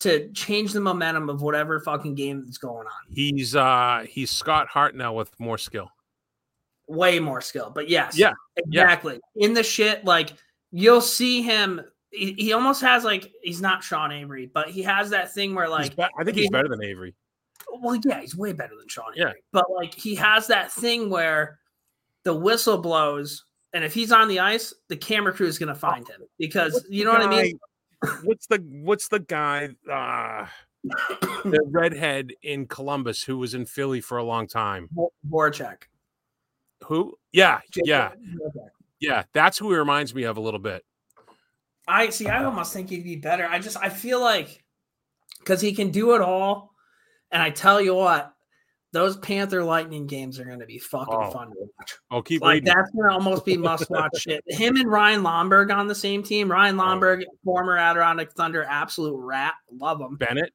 [0.00, 3.14] to change the momentum of whatever fucking game that's going on.
[3.14, 5.90] He's uh he's Scott Hartnell with more skill.
[6.88, 8.32] Way more skill, but yes, Yeah,
[8.66, 8.82] yeah.
[8.82, 9.20] exactly.
[9.36, 10.32] In the shit, like
[10.72, 11.80] you'll see him.
[12.10, 15.68] He, he almost has like he's not Sean Avery, but he has that thing where
[15.68, 17.14] like be- I think he's he- better than Avery.
[17.80, 19.12] Well, yeah, he's way better than Sean.
[19.14, 19.32] Yeah.
[19.52, 21.58] But like he has that thing where
[22.24, 26.06] the whistle blows, and if he's on the ice, the camera crew is gonna find
[26.08, 27.58] him because What's you know what I mean.
[28.22, 30.46] What's the what's the guy uh
[30.84, 34.88] the redhead in Columbus who was in Philly for a long time?
[34.92, 35.82] Vor- Voracek.
[36.84, 37.18] Who?
[37.32, 38.12] Yeah, yeah,
[39.00, 39.24] yeah.
[39.34, 40.82] That's who he reminds me of a little bit.
[41.86, 42.28] I see.
[42.28, 43.46] I almost think he'd be better.
[43.46, 44.64] I just I feel like
[45.40, 46.69] because he can do it all,
[47.32, 48.34] and I tell you what,
[48.92, 51.94] those Panther Lightning games are going to be fucking Oh, fun to watch.
[52.10, 52.74] Oh, keep Like reading.
[52.74, 54.42] that's gonna almost be must watch shit.
[54.48, 56.50] Him and Ryan Lomberg on the same team.
[56.50, 57.20] Ryan Oh.
[57.44, 59.54] Former Adirondack Thunder, absolute rat.
[59.72, 60.16] Love him.
[60.16, 60.52] Bennett,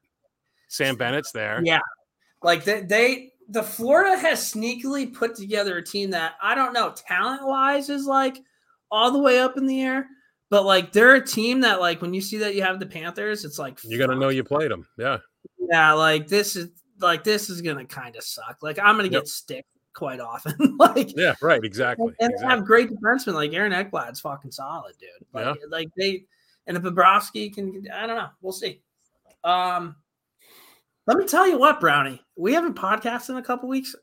[0.68, 1.62] Sam Bennett's there.
[1.64, 1.78] Yeah.
[2.42, 6.92] Like they, they the Florida has sneakily put together a team that I don't know
[6.94, 8.36] talent wise is like
[8.90, 10.06] all the way up in the air.
[10.50, 13.44] But like they're a team that like when you see that you have the Panthers,
[13.44, 14.86] it's like You got to know you played them.
[14.98, 15.18] Yeah.
[15.70, 18.58] Yeah, like this is like this is gonna kind of suck.
[18.62, 19.22] Like I'm gonna Yep.
[19.22, 20.76] get stick quite often.
[20.78, 21.34] like Yeah.
[21.42, 21.62] Right.
[21.64, 22.12] Exactly.
[22.20, 22.48] and exactly.
[22.56, 25.08] have great defensemen like Aaron Ekblad's fucking solid, dude.
[25.32, 26.24] Like, like they
[26.66, 28.28] and if Bobrovsky can, I don't know.
[28.40, 28.80] We'll see.
[29.44, 29.96] Um,
[31.06, 33.94] let me tell you what, Brownie, we haven't podcasted in a couple weeks.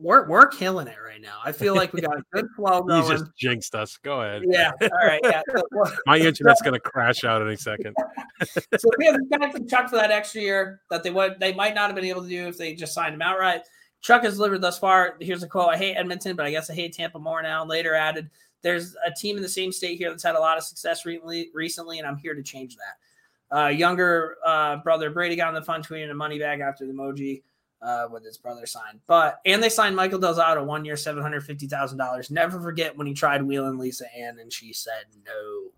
[0.00, 1.38] We're we're killing it right now.
[1.44, 3.08] I feel like we got a good flow You going.
[3.08, 3.96] just jinxed us.
[3.98, 4.42] Go ahead.
[4.46, 4.72] yeah.
[4.82, 5.20] All right.
[5.22, 5.42] Yeah.
[5.54, 7.94] So, well, My internet's gonna crash out any second.
[8.44, 11.74] so we have the guy Chuck for that extra year that they would they might
[11.74, 13.62] not have been able to do if they just signed him outright.
[14.00, 15.16] Chuck has delivered thus far.
[15.20, 17.94] Here's a quote: "I hate Edmonton, but I guess I hate Tampa more now." Later
[17.94, 18.28] added,
[18.62, 21.50] "There's a team in the same state here that's had a lot of success recently,
[21.54, 25.62] recently, and I'm here to change that." Uh, younger uh, brother Brady got on the
[25.62, 27.42] fun tweeting a money bag after the emoji
[27.84, 29.00] uh, with his brother signed.
[29.06, 32.30] But and they signed Michael Del Zotto one year, seven hundred fifty thousand dollars.
[32.30, 35.70] Never forget when he tried wheeling Lisa Ann and she said no.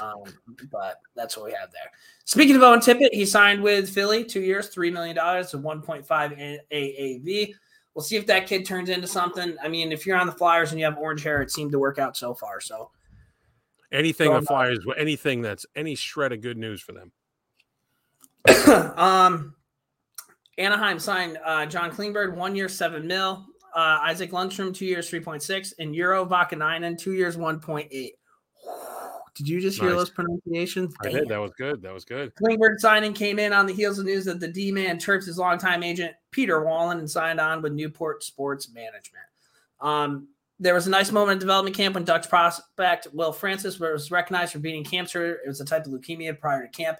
[0.00, 0.24] Um,
[0.70, 1.90] but that's what we have there.
[2.24, 5.82] Speaking of Owen Tippett, he signed with Philly two years, three million dollars, to one
[5.82, 7.54] point five AAV.
[7.94, 9.56] We'll see if that kid turns into something.
[9.62, 11.78] I mean, if you're on the Flyers and you have orange hair, it seemed to
[11.78, 12.60] work out so far.
[12.60, 12.90] So
[13.92, 17.12] Anything the Flyers, anything that's any shred of good news for them.
[18.96, 19.54] um,
[20.60, 23.46] Anaheim signed uh, John Klingberg, one year, seven mil.
[23.74, 25.74] Uh, Isaac Lundstrom, two years, 3.6.
[25.78, 28.10] And Urho Vaakanainen, two years, 1.8.
[29.36, 30.92] Did you just hear those pronunciations?
[31.02, 31.28] I did.
[31.28, 31.80] That was good.
[31.82, 32.32] That was good.
[32.34, 35.38] Klingberg signing came in on the heels of news that the D man chirps his
[35.38, 39.24] longtime agent Peter Wallen and signed on with Newport Sports Management.
[39.80, 44.10] Um, there was a nice moment in development camp when Ducks prospect Will Francis was
[44.10, 45.40] recognized for beating cancer.
[45.44, 46.98] It was a type of leukemia prior to camp.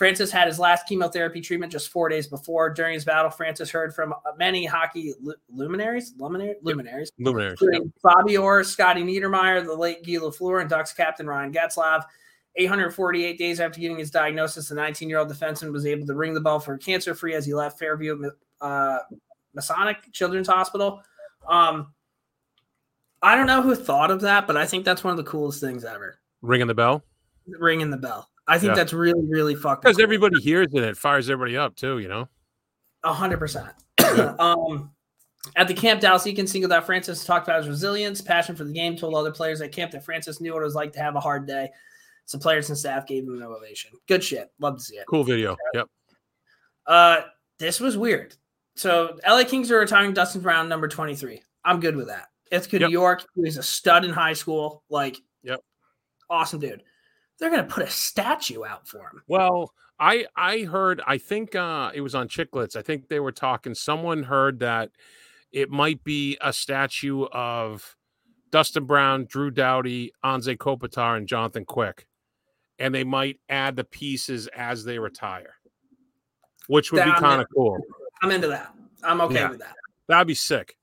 [0.00, 2.70] Francis had his last chemotherapy treatment just four days before.
[2.70, 7.58] During his battle, Francis heard from many hockey lu- luminaries, luminaries, luminaries Luminaries.
[7.60, 12.04] including Bobby Orr, Scotty Niedermayer, the late Guy Lafleur, and Ducks captain Ryan Getzlaf.
[12.56, 16.32] 848 days after getting his diagnosis, the 19 year old defenseman was able to ring
[16.32, 18.30] the bell for cancer free as he left Fairview
[18.62, 19.00] uh,
[19.54, 21.02] Masonic Children's Hospital.
[21.46, 21.92] Um,
[23.20, 25.60] I don't know who thought of that, but I think that's one of the coolest
[25.60, 26.20] things ever.
[26.40, 27.02] Ringing the bell
[27.46, 28.30] Ringing the bell.
[28.50, 28.74] I think Yeah.
[28.76, 30.02] that's really, really fucking because cool.
[30.02, 30.82] everybody hears it.
[30.82, 31.98] It fires everybody up too.
[31.98, 32.28] You know.
[33.04, 33.68] A hundred percent.
[34.40, 34.90] Um,
[35.56, 38.72] at the camp, Dallas Eakins singled out Francis, talked about his resilience, passion for the
[38.72, 41.16] game, told other players at camp that Francis knew what it was like to have
[41.16, 41.70] a hard day.
[42.26, 43.92] So players and staff gave him an ovation.
[44.06, 44.50] Good shit.
[44.58, 45.06] Love to see it.
[45.08, 45.56] Cool video.
[45.74, 45.86] Yep.
[46.86, 47.20] Uh,
[47.58, 48.34] this was weird.
[48.76, 51.40] So LA Kings are retiring Dustin Brown, number 23.
[51.64, 52.26] I'm good with that.
[52.52, 52.80] It's good.
[52.82, 52.88] Yep.
[52.88, 53.24] New York.
[53.34, 54.82] He was a stud in high school.
[54.90, 55.60] Like, Yep.
[56.28, 56.82] awesome dude.
[57.40, 59.22] They're gonna put a statue out for him.
[59.26, 61.00] Well, I I heard.
[61.06, 62.76] I think uh, it was on Chiclets.
[62.76, 63.74] I think they were talking.
[63.74, 64.90] Someone heard that
[65.50, 67.96] it might be a statue of
[68.50, 72.06] Dustin Brown, Drew Doughty, Anze Kopitar, and Jonathan Quick,
[72.78, 75.54] and they might add the pieces as they retire,
[76.68, 77.78] which would be kind of cool.
[78.22, 78.72] I'm into that.
[79.02, 79.50] I'm okay Yeah.
[79.50, 79.76] with that.
[80.08, 80.76] That'd be sick.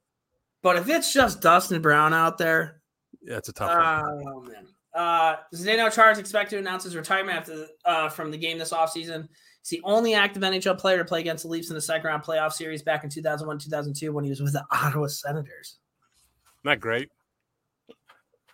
[0.64, 2.82] But if it's just Dustin Brown out there,
[3.24, 4.24] That's a tough one.
[4.28, 4.68] Oh man.
[4.98, 8.74] Uh Zdeno Chara is expected to announce his retirement after uh, from the game this
[8.74, 9.28] offseason.
[9.62, 12.24] He's the only active NHL player to play against the Leafs in the second round
[12.24, 15.78] playoff series back in 2001 2002 when he was with the Ottawa Senators.
[16.64, 17.10] Isn't that great?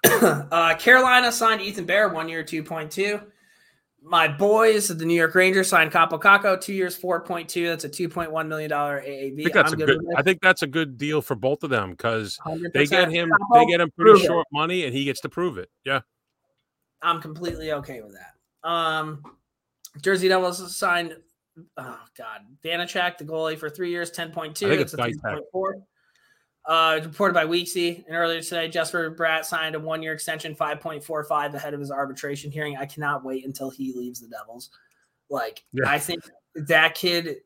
[0.22, 3.24] uh, Carolina signed Ethan Bear one year, 2.2.
[4.06, 7.68] My boys, the New York Rangers, signed Kaapo Kakko, two years, 4.2.
[7.68, 9.40] That's a $2.1 million AAV.
[9.40, 10.16] I think that's I'm a good good.
[10.18, 12.38] I think that's a good deal for both of them because
[12.74, 13.32] they get him.
[13.54, 15.70] They get him pretty short money, and he gets to prove it.
[15.86, 16.02] Yeah.
[17.04, 18.68] I'm completely okay with that.
[18.68, 19.24] Um,
[20.02, 21.16] Jersey Devils signed,
[21.78, 24.50] oh God, Vanecek, the goalie, for three years, 10.2.
[24.50, 25.40] I think it's a Vitek.
[25.54, 25.74] 3.4.
[26.66, 28.06] Uh, reported by Weeksy.
[28.08, 32.52] And earlier today, Jesper Bratt signed a one year extension, 5.45 ahead of his arbitration
[32.52, 32.78] hearing.
[32.78, 34.70] I cannot wait until he leaves the Devils.
[35.30, 35.90] Like, Yeah.
[35.90, 36.24] I think
[36.56, 37.38] that kid.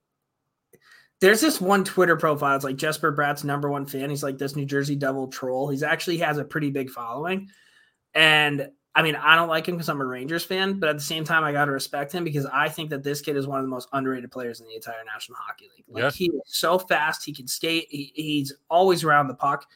[1.19, 2.55] There's this one Twitter profile.
[2.55, 4.11] It's like Jesper Bratt's number one fan.
[4.11, 5.67] He's like this New Jersey Devil troll.
[5.67, 7.49] He's actually has a pretty big following.
[8.13, 11.03] And I mean, I don't like him because I'm a Rangers fan, but at the
[11.03, 13.59] same time, I got to respect him because I think that this kid is one
[13.59, 15.85] of the most underrated players in the entire National Hockey League.
[15.87, 16.09] Like Yeah.
[16.09, 19.67] he is so fast, he can skate, he, he's always around the puck.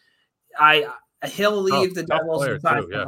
[0.58, 0.88] I
[1.24, 3.06] he'll leave the Devils player and sign too, yeah.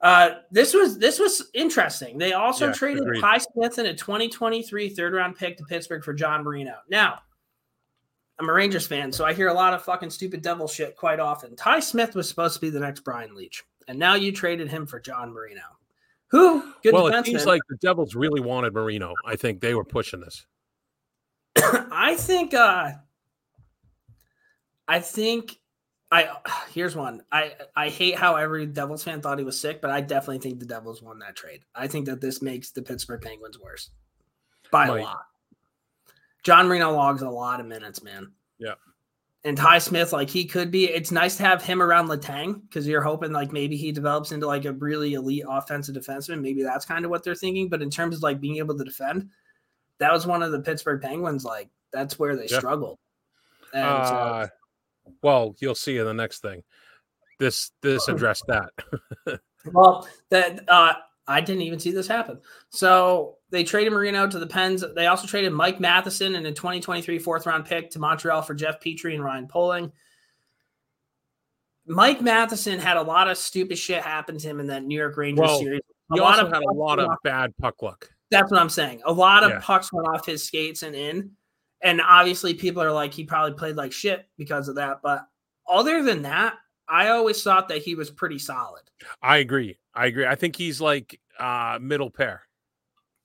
[0.00, 2.18] Uh, this was this was interesting.
[2.18, 3.20] They also Yeah, traded agreed.
[3.20, 6.74] Ty Smith in a 2023 third round pick to Pittsburgh for John Marino.
[6.90, 7.20] Now,
[8.40, 11.20] I'm a Rangers fan, so I hear a lot of fucking stupid devil shit quite
[11.20, 11.54] often.
[11.54, 14.86] Ty Smith was supposed to be the next Brian Leetch, and now you traded him
[14.86, 15.62] for John Marino.
[16.28, 16.72] Who?
[16.82, 19.14] Good well, it seems like the Devils really wanted Marino.
[19.26, 20.46] I think they were pushing this.
[21.56, 22.92] I think uh
[24.88, 25.58] I think
[26.10, 26.30] I
[26.72, 27.22] here's one.
[27.30, 30.58] I I hate how every Devils fan thought he was sick, but I definitely think
[30.58, 31.60] the Devils won that trade.
[31.74, 33.90] I think that this makes the Pittsburgh Penguins worse
[34.70, 35.00] by Might.
[35.00, 35.26] a lot.
[36.42, 38.32] John Marino logs a lot of minutes, man.
[38.58, 38.74] Yeah.
[39.44, 40.88] And Ty Smith, like he could be.
[40.88, 44.46] It's nice to have him around Letang because you're hoping like maybe he develops into
[44.46, 46.40] like a really elite offensive defenseman.
[46.40, 47.68] Maybe that's kind of what they're thinking.
[47.68, 49.30] But in terms of like being able to defend,
[49.98, 51.44] that was one of the Pittsburgh Penguins.
[51.44, 52.58] Like that's where they Yeah.
[52.58, 52.98] struggled.
[53.74, 54.46] And so- Uh,
[55.22, 56.62] well, you'll see in the next thing.
[57.40, 58.70] This this addressed that.
[59.72, 60.94] Well, that uh,
[61.32, 62.40] I didn't even see this happen.
[62.70, 64.84] So they traded Marino to the Pens.
[64.94, 68.80] They also traded Mike Matheson and a 2023 fourth round pick to Montreal for Jeff
[68.80, 69.92] Petry and Ryan Poehling.
[71.86, 75.16] Mike Matheson had a lot of stupid shit happen to him in that New York
[75.16, 75.80] Rangers Well, series.
[76.12, 78.08] He A lot also of had a lot of off- bad puck luck.
[78.30, 79.02] That's what I'm saying.
[79.04, 79.60] A lot of Yeah.
[79.60, 81.32] pucks went off his skates and in.
[81.82, 85.00] And obviously, people are like, he probably played like shit because of that.
[85.02, 85.26] But
[85.68, 86.54] other than that,
[86.88, 88.82] I always thought that he was pretty solid.
[89.20, 89.78] I agree.
[89.94, 90.26] I agree.
[90.26, 92.42] I think he's like uh middle pair.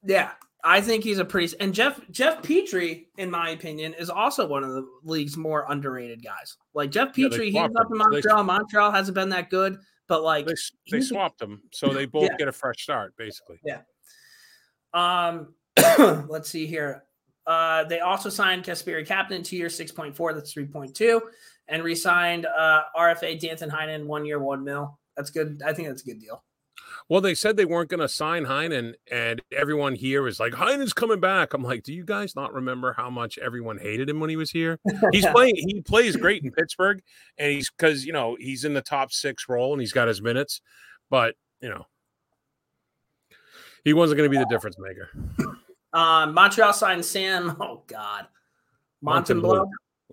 [0.04, 0.32] Yeah,
[0.63, 4.63] I think he's a pretty and Jeff Jeff Petry, in my opinion, is also one
[4.63, 6.56] of the league's more underrated guys.
[6.74, 7.98] Like Jeff Yeah, Petry, he's up in him.
[7.98, 8.43] They- Montreal.
[8.43, 9.78] Montreal hasn't been that good.
[10.08, 10.54] but like They,
[10.91, 12.38] they swapped them, so they both Yeah.
[12.38, 13.60] get a fresh start, basically.
[13.65, 13.82] Yeah.
[14.93, 15.54] Um,
[16.30, 17.04] let's see here.
[17.46, 20.34] Uh, they also signed Kasperi Kapanen two years, point four.
[20.34, 21.22] That's three point two,
[21.67, 24.98] and re-signed uh, RFA Danton Heinen one year, one mil.
[25.15, 25.62] That's good.
[25.65, 26.43] I think that's a good deal.
[27.10, 30.93] Well, they said they weren't going to sign Heinen, and everyone here is like, Heinen's
[30.93, 31.54] coming back.
[31.54, 34.52] I'm like, do you guys not remember how much everyone hated him when he was
[34.52, 34.80] here?
[35.12, 35.56] He's playing.
[35.56, 37.02] He plays great in Pittsburgh,
[37.38, 40.21] and he's because you know he's in the top six role and he's got his
[40.21, 40.62] minutes,
[41.10, 41.86] but you know
[43.84, 45.10] he wasn't going to be the difference maker.
[45.93, 47.56] Um, Montreal signed Sam.
[47.62, 48.28] Oh God,
[49.04, 49.69] Montembeault.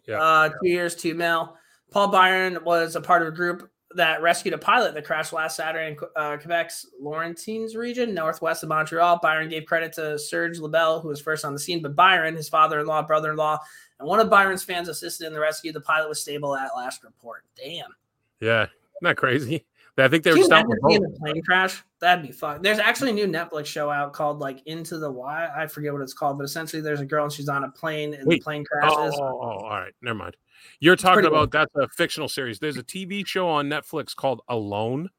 [0.06, 0.22] Yeah.
[0.22, 1.56] Uh, two years, two mil.
[1.90, 5.57] Paul Byron was a part of a group that rescued a pilot that crashed last
[5.57, 9.20] Saturday in uh, Quebec's Laurentides region, northwest of Montreal.
[9.22, 12.48] Byron gave credit to Serge Lebel, who was first on the scene, but Byron, his
[12.48, 13.59] father-in-law, brother-in-law,
[14.00, 15.72] and one of Byron's fans assisted in the rescue.
[15.72, 17.44] The pilot was stable at last report.
[17.57, 17.94] Damn.
[18.40, 18.66] Yeah,
[19.00, 19.64] not crazy.
[19.96, 21.14] I think they were stopping imagine the seeing boat.
[21.14, 21.83] a plane crash?
[22.00, 22.62] That'd be fun.
[22.62, 25.48] There's actually a new Netflix show out called like Into the Why.
[25.57, 28.12] I forget what it's called, but essentially there's a girl and she's on a plane
[28.14, 28.40] and Wait.
[28.40, 29.14] the plane Oh, crashes.
[29.20, 30.37] oh, oh, all right, never mind.
[30.81, 32.59] You're talking about that's a fictional series.
[32.59, 35.11] There's a TV show on Netflix called Alone.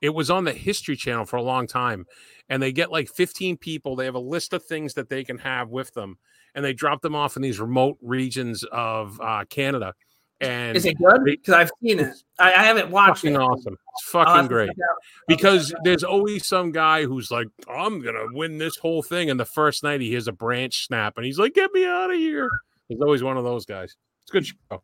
[0.00, 2.06] It was on the History Channel for a long time,
[2.48, 3.96] and they get like 15 people.
[3.96, 6.18] They have a list of things that they can have with them,
[6.54, 9.94] and they drop them off in these remote regions of uh, Canada.
[10.40, 11.22] And Is it good?
[11.24, 12.14] Because I've seen it.
[12.38, 13.40] I, I haven't watched fucking it.
[13.40, 13.74] awesome.
[13.74, 14.96] It's fucking great check it out.
[15.28, 19.44] because there's always some guy who's like, I'm gonna win this whole thing, and the
[19.44, 22.48] first night he hears a branch snap, and he's like, Get me out of here.
[22.88, 23.96] There's always one of those guys.
[24.32, 24.82] It's good show.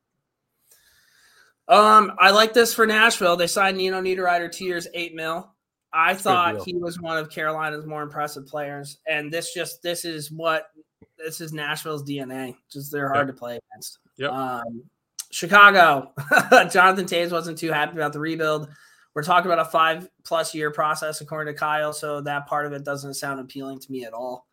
[1.69, 3.37] Um, I like this for Nashville.
[3.37, 5.53] They signed Nino Niederreiter two years, eight mil.
[5.93, 10.31] I thought he was one of Carolina's more impressive players, and this just this is
[10.31, 10.69] what
[11.17, 12.57] this is Nashville's DNA.
[12.71, 13.99] Just they're hard to play against.
[14.19, 14.31] Yep.
[14.31, 14.85] Um,
[15.31, 16.13] Chicago,
[16.71, 18.69] Jonathan Toews wasn't too happy about the rebuild.
[19.15, 21.93] We're talking about a five plus year process, according to Kyle.
[21.93, 24.47] So that part of it doesn't sound appealing to me at all.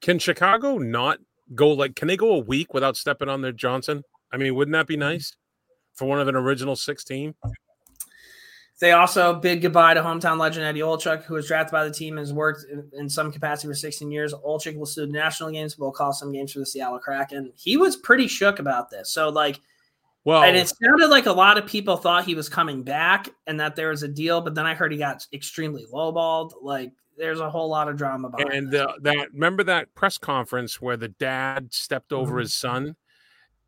[0.00, 1.18] Can Chicago not
[1.54, 1.94] go like?
[1.94, 4.02] Can they go a week without stepping on their Johnson?
[4.32, 5.36] I mean, wouldn't that be nice
[5.94, 7.34] for one of an original six team?
[8.80, 12.16] They also bid goodbye to hometown legend Eddie Olczyk, who was drafted by the team
[12.16, 12.64] and has worked
[12.94, 14.32] in, some capacity for 16 years.
[14.32, 17.52] Olczyk will do national games, will call some games for the Seattle Kraken.
[17.56, 19.10] He was pretty shook about this.
[19.10, 19.60] So, like,
[20.24, 23.60] Well, and it sounded like a lot of people thought he was coming back and
[23.60, 26.52] that there was a deal, but then I heard he got extremely lowballed.
[26.62, 28.80] Like, there's a whole lot of drama behind and it.
[28.80, 32.40] uh, that remember that press conference where the dad stepped over Mhm.
[32.40, 32.96] his son.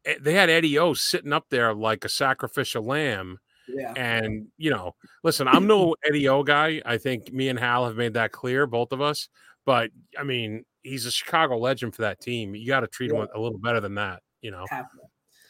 [0.04, 3.38] Eh, They had Eddie O sitting up there like a sacrificial lamb.
[3.68, 3.92] Yeah.
[3.96, 6.82] And you know, listen, I'm no Eddie O guy.
[6.84, 9.28] I think me and Hal have made that clear, both of us.
[9.64, 12.54] But I mean, he's a Chicago legend for that team.
[12.54, 14.66] You got to treat him a little better than that, you know.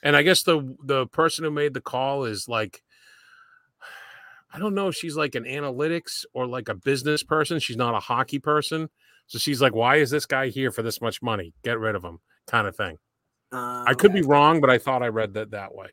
[0.03, 2.83] And I guess the the person who made the call is like,
[4.53, 7.59] I don't know if she's like an analytics or like a business person.
[7.59, 8.91] She's not a hockey person,
[9.27, 11.55] so she's like, "Why is this guy here for this much money?
[11.65, 12.99] Get rid of him," kind of thing.
[13.53, 15.89] Um, I could be wrong, but I thought I read that that way.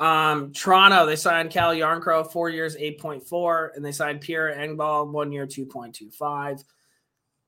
[0.00, 5.30] Um, Toronto, they signed Cal Jarnkrok, four years, 8.4, and they signed Pierre Engvall, one
[5.30, 6.64] year, 2.25.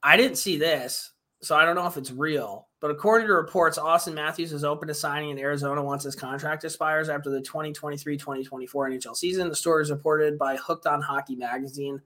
[0.03, 1.13] I didn't see this,
[1.43, 2.69] so I don't know if it's real.
[2.81, 6.63] But according to reports, Auston Matthews is open to signing in Arizona once his contract
[6.65, 9.49] expires after the 2023 2024 NHL season.
[9.49, 12.01] The story is reported by Hooked on Hockey magazine.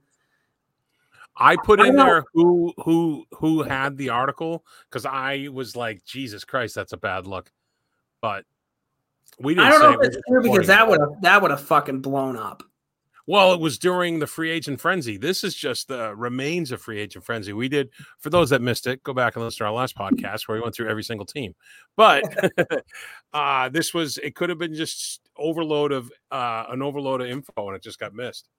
[1.37, 6.03] I put in know- there who who who had the article because I was like,
[6.05, 7.51] Jesus Christ, that's a bad look.
[8.21, 8.45] But
[9.39, 11.51] we didn't I don't say know if it's true because that would have that would
[11.51, 12.63] have fucking blown up.
[13.27, 15.15] Well, it was during the free agent frenzy.
[15.15, 17.53] This is just the remains of free agent frenzy.
[17.53, 20.47] We did, for those that missed it, go back and listen to our last podcast
[20.47, 21.53] where we went through every single team.
[21.95, 22.23] But
[23.33, 27.67] uh, this was, it could have been just overload of uh, an overload of info
[27.67, 28.49] and it just got missed.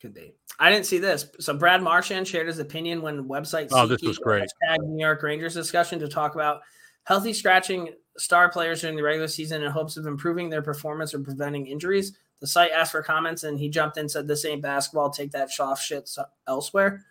[0.00, 0.34] Could be.
[0.60, 1.28] I didn't see this.
[1.40, 4.48] So Brad Marchand shared his opinion when website Oh, this was great.
[4.80, 6.60] New York Rangers discussion to talk about
[7.04, 11.20] healthy scratching star players during the regular season in hopes of improving their performance or
[11.20, 12.16] preventing injuries.
[12.40, 15.10] The site asked for comments and he jumped in and said, This ain't basketball.
[15.10, 16.08] Take that soft shit
[16.46, 17.04] elsewhere.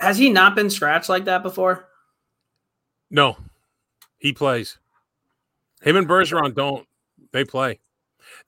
[0.00, 1.88] Has he not been scratched like that before?
[3.10, 3.36] No,
[4.18, 4.78] he plays.
[5.82, 6.86] Him and Bergeron don't.
[7.32, 7.80] They play.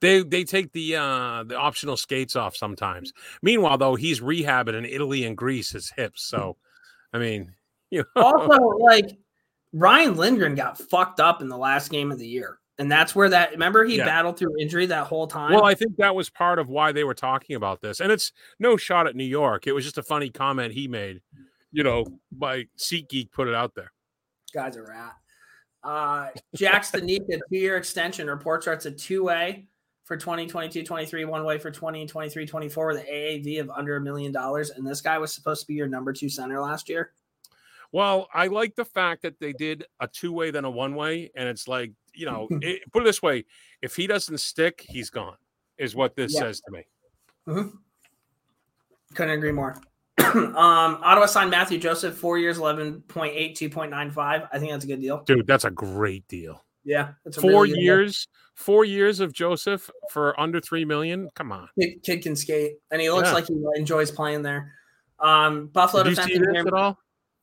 [0.00, 3.12] They they take the uh the optional skates off sometimes.
[3.42, 6.22] Meanwhile, though, he's rehabbing in Italy and Greece his hips.
[6.22, 6.56] So,
[7.12, 7.52] I mean,
[7.90, 9.18] you know, Also, like
[9.72, 12.58] Ryan Lindgren got fucked up in the last game of the year.
[12.78, 14.06] And that's where that remember he Yeah.
[14.06, 15.52] battled through injury that whole time.
[15.52, 18.00] Well, I think that was part of why they were talking about this.
[18.00, 19.66] And it's no shot at New York.
[19.66, 21.20] It was just a funny comment he made,
[21.72, 23.92] you know, by SeatGeek put it out there.
[24.54, 25.12] guy's a rat.
[25.82, 28.26] Uh, Jack Studnicka, two year extension.
[28.26, 29.66] Report starts at two way
[30.04, 34.32] for 2022 23, one way for 2023 24 with an AAV of under a million
[34.32, 34.70] dollars.
[34.70, 37.12] And this guy was supposed to be your number two center last year.
[37.92, 41.30] Well, I like the fact that they did a two way then a one way,
[41.34, 43.44] and it's like you know, it, put it this way:
[43.82, 45.36] if he doesn't stick, he's gone.
[45.78, 46.40] Is what this yeah.
[46.40, 46.84] says to me.
[47.48, 47.76] Mm-hmm.
[49.14, 49.80] Couldn't agree more.
[50.34, 53.04] um, Ottawa signed Matthew Joseph, four years, 11.8,
[53.52, 54.48] 2.95.
[54.52, 55.22] I think that's a good deal.
[55.24, 56.64] Dude, that's a great deal.
[56.84, 57.10] Yeah.
[57.38, 61.28] four really years, four years of Joseph for under three million.
[61.34, 61.68] Come on.
[61.78, 63.34] Kid, kid can skate, and he looks yeah.
[63.34, 64.72] like he enjoys playing there.
[65.18, 66.98] Um, Buffalo Did you see this at all?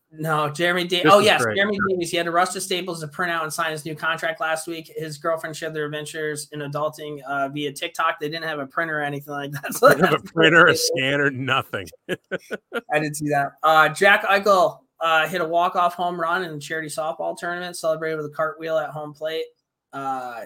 [0.10, 1.12] No, Jeremy Davies.
[1.14, 1.58] Oh, yes, great.
[1.58, 2.12] Jeremy Davies.
[2.12, 4.66] He had to rush to Staples to print out and sign his new contract last
[4.66, 4.92] week.
[4.96, 8.20] His girlfriend shared their adventures in adulting uh, via TikTok.
[8.20, 9.74] They didn't have a printer or anything like that.
[9.74, 11.88] So they have a printer, a scanner, nothing.
[12.10, 13.54] I didn't see that.
[13.64, 18.16] Uh, Jack Eichel uh, hit a walk-off home run in the charity softball tournament, celebrated
[18.16, 19.46] with a cartwheel at home plate.
[19.92, 20.44] Uh,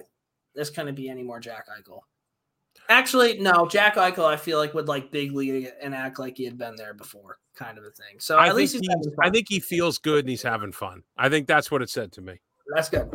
[0.55, 2.01] this couldn't be any more Jack Eichel.
[2.89, 3.67] Actually, no.
[3.67, 6.75] Jack Eichel, I feel like would like big league and act like he had been
[6.75, 8.19] there before, kind of a thing.
[8.19, 8.89] So I at least he,
[9.21, 11.03] I think he feels good and he's having fun.
[11.17, 12.41] I think that's what it said to me.
[12.75, 13.09] That's good.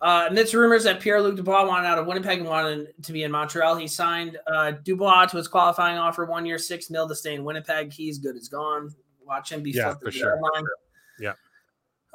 [0.00, 3.24] Uh, amidst rumors that Pierre Luc Dubois wanted out of Winnipeg and wanted to be
[3.24, 7.14] in Montreal, he signed uh, Dubois to his qualifying offer, one year, six mil to
[7.14, 7.92] stay in Winnipeg.
[7.92, 8.90] He's good as gone.
[9.26, 10.40] Watch him be yeah, for sure.
[11.20, 11.32] Yeah.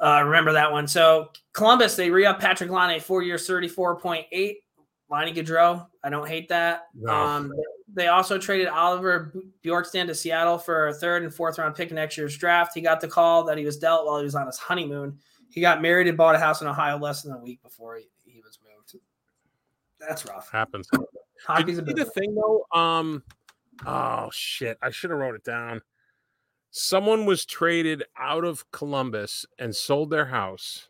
[0.00, 0.86] Uh, remember that one.
[0.86, 4.58] So Columbus, they re up Patrik Laine, four years, thirty four point eight.
[5.10, 5.86] Lonnie Gaudreau.
[6.04, 6.88] I don't hate that.
[6.94, 7.12] No.
[7.12, 7.52] Um,
[7.92, 9.34] they also traded Oliver
[9.64, 12.72] Bjorkstrand to Seattle for a third and fourth round pick in next year's draft.
[12.74, 15.18] He got the call that he was dealt while he was on his honeymoon.
[15.50, 18.10] He got married and bought a house in Ohio less than a week before he,
[18.24, 19.02] he was moved.
[19.98, 20.50] That's rough.
[20.50, 20.88] Happens.
[21.46, 22.66] Hockey's a the thing though.
[22.78, 23.22] Um,
[23.86, 24.78] oh shit!
[24.82, 25.80] I should have wrote it down.
[26.70, 30.88] Someone was traded out of Columbus and sold their house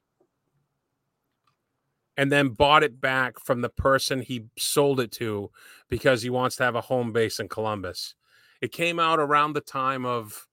[2.19, 5.51] and then bought it back from the person he sold it to
[5.89, 8.17] because he wants to have a home base in Columbus.
[8.61, 10.47] It came out around the time of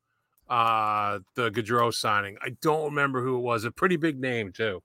[0.47, 2.38] uh the Gaudreau signing.
[2.39, 3.66] I don't remember who it was.
[3.66, 4.84] A pretty big name too.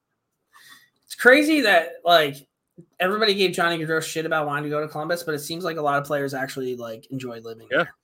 [1.04, 2.48] It's crazy that like
[2.98, 5.76] everybody gave Johnny Gaudreau shit about wanting to go to Columbus, but it seems like
[5.76, 7.76] a lot of players actually like enjoy living yeah.
[7.76, 7.94] there.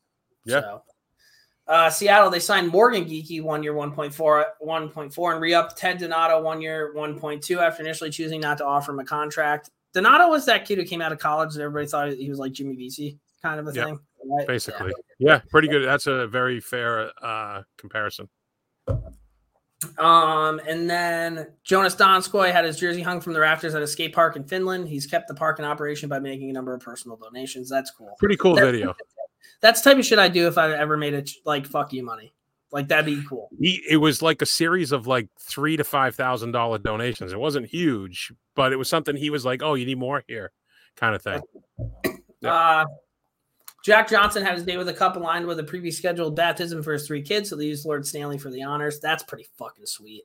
[0.44, 0.60] Yeah.
[0.60, 0.82] So,
[1.68, 6.60] uh, Seattle, they signed Morgan Geekie one year 1.4, 1.4 and re-upped Ted Donato one
[6.60, 9.70] year 1.2 after initially choosing not to offer him a contract.
[9.92, 12.52] Donato was that kid who came out of college and everybody thought he was like
[12.52, 13.86] Jimmy Vesey kind of a yep.
[13.86, 13.98] thing.
[14.24, 14.46] Right?
[14.46, 14.92] Basically.
[15.18, 15.32] Yeah.
[15.32, 15.40] yeah.
[15.50, 15.84] pretty good.
[15.84, 18.28] That's a very fair uh, comparison.
[19.98, 24.14] Um, and then Joonas Donskoi had his jersey hung from the rafters at a skate
[24.14, 24.88] park in Finland.
[24.88, 27.68] He's kept the park in operation by making a number of personal donations.
[27.68, 28.14] That's cool.
[28.18, 28.94] Pretty cool That's, video.
[29.60, 32.04] That's the type of shit I do if I ever made it like fuck you
[32.04, 32.32] money.
[32.72, 33.48] Like that'd be cool.
[33.60, 37.32] He, it was like a series of like three to five thousand dollar donations.
[37.32, 40.52] It wasn't huge, but it was something he was like, "Oh, you need more here,"
[40.96, 41.40] kind of thing.
[42.04, 42.12] Yeah.
[42.42, 42.84] Uh,
[43.82, 46.92] Jack Johnson had his day with a cup aligned with a previous scheduled baptism for
[46.92, 48.98] his three kids, so they used Lord Stanley for the honors.
[49.00, 50.24] That's pretty fucking sweet.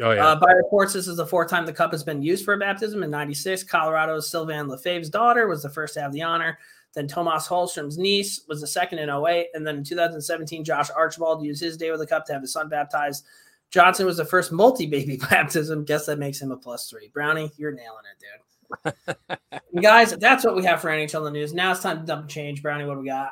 [0.00, 0.28] Oh yeah.
[0.28, 2.58] Uh, by reports, this is the fourth time the cup has been used for a
[2.58, 3.02] baptism.
[3.02, 6.58] In '96, Colorado's Sylvain Lefebvre's daughter was the first to have the honor.
[6.98, 9.50] Then Tomas Holmstrom's niece was the second in 08.
[9.54, 12.52] And then in 2017, Josh Archibald used his day with the cup to have his
[12.52, 13.24] son baptized.
[13.70, 15.84] Johnson was the first multi baby baptism.
[15.84, 17.08] Guess that makes him a plus three.
[17.14, 19.80] Brownie, you're nailing it, dude.
[19.82, 21.54] guys, that's what we have for NHL the news.
[21.54, 22.62] Now it's time to dump and change.
[22.62, 23.30] Brownie, what do we got?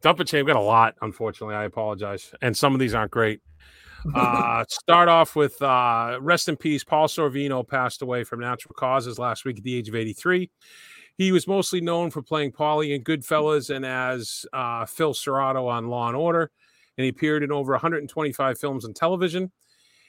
[0.00, 0.44] Dump and change.
[0.44, 1.54] We got a lot, unfortunately.
[1.54, 2.34] I apologize.
[2.42, 3.42] And some of these aren't great.
[4.12, 6.82] Uh, start off with uh, rest in peace.
[6.82, 10.50] Paul Sorvino passed away from natural causes last week at the age of 83.
[11.18, 15.88] He was mostly known for playing Paulie in Goodfellas and as uh, Phil Cerreta on
[15.88, 16.50] Law and Order,
[16.96, 19.52] and he appeared in over 125 films and television.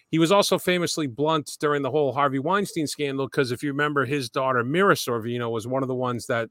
[0.09, 4.05] He was also famously blunt during the whole Harvey Weinstein scandal because if you remember,
[4.05, 6.49] his daughter Mira Sorvino was one of the ones that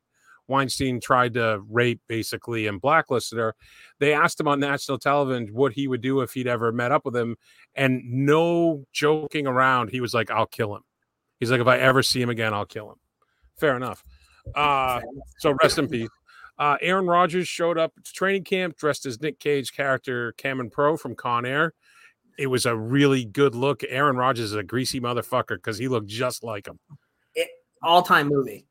[0.49, 3.55] Weinstein tried to rape basically and blacklisted her.
[4.01, 7.05] They asked him on national television what he would do if he'd ever met up
[7.05, 7.37] with him,
[7.75, 10.83] and no joking around, he was like, "I'll kill him."
[11.39, 12.99] He's like, "If I ever see him again, I'll kill him."
[13.57, 14.03] Fair enough.
[14.55, 15.01] Uh,
[15.39, 16.09] so rest in peace.
[16.59, 20.97] Uh, Aaron Rodgers showed up to training camp dressed as Nick Cage character Cameron Poe
[20.97, 21.73] from Con Air.
[22.39, 23.83] It was a really good look.
[23.89, 26.79] Aaron Rodgers is a greasy motherfucker because he looked just like him.
[27.83, 28.67] All time movie.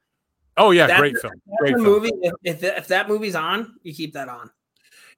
[0.57, 1.33] Oh yeah, that, great film.
[1.59, 1.83] Great film.
[1.83, 2.11] movie.
[2.21, 4.49] If, if, if that movie's on, you keep that on.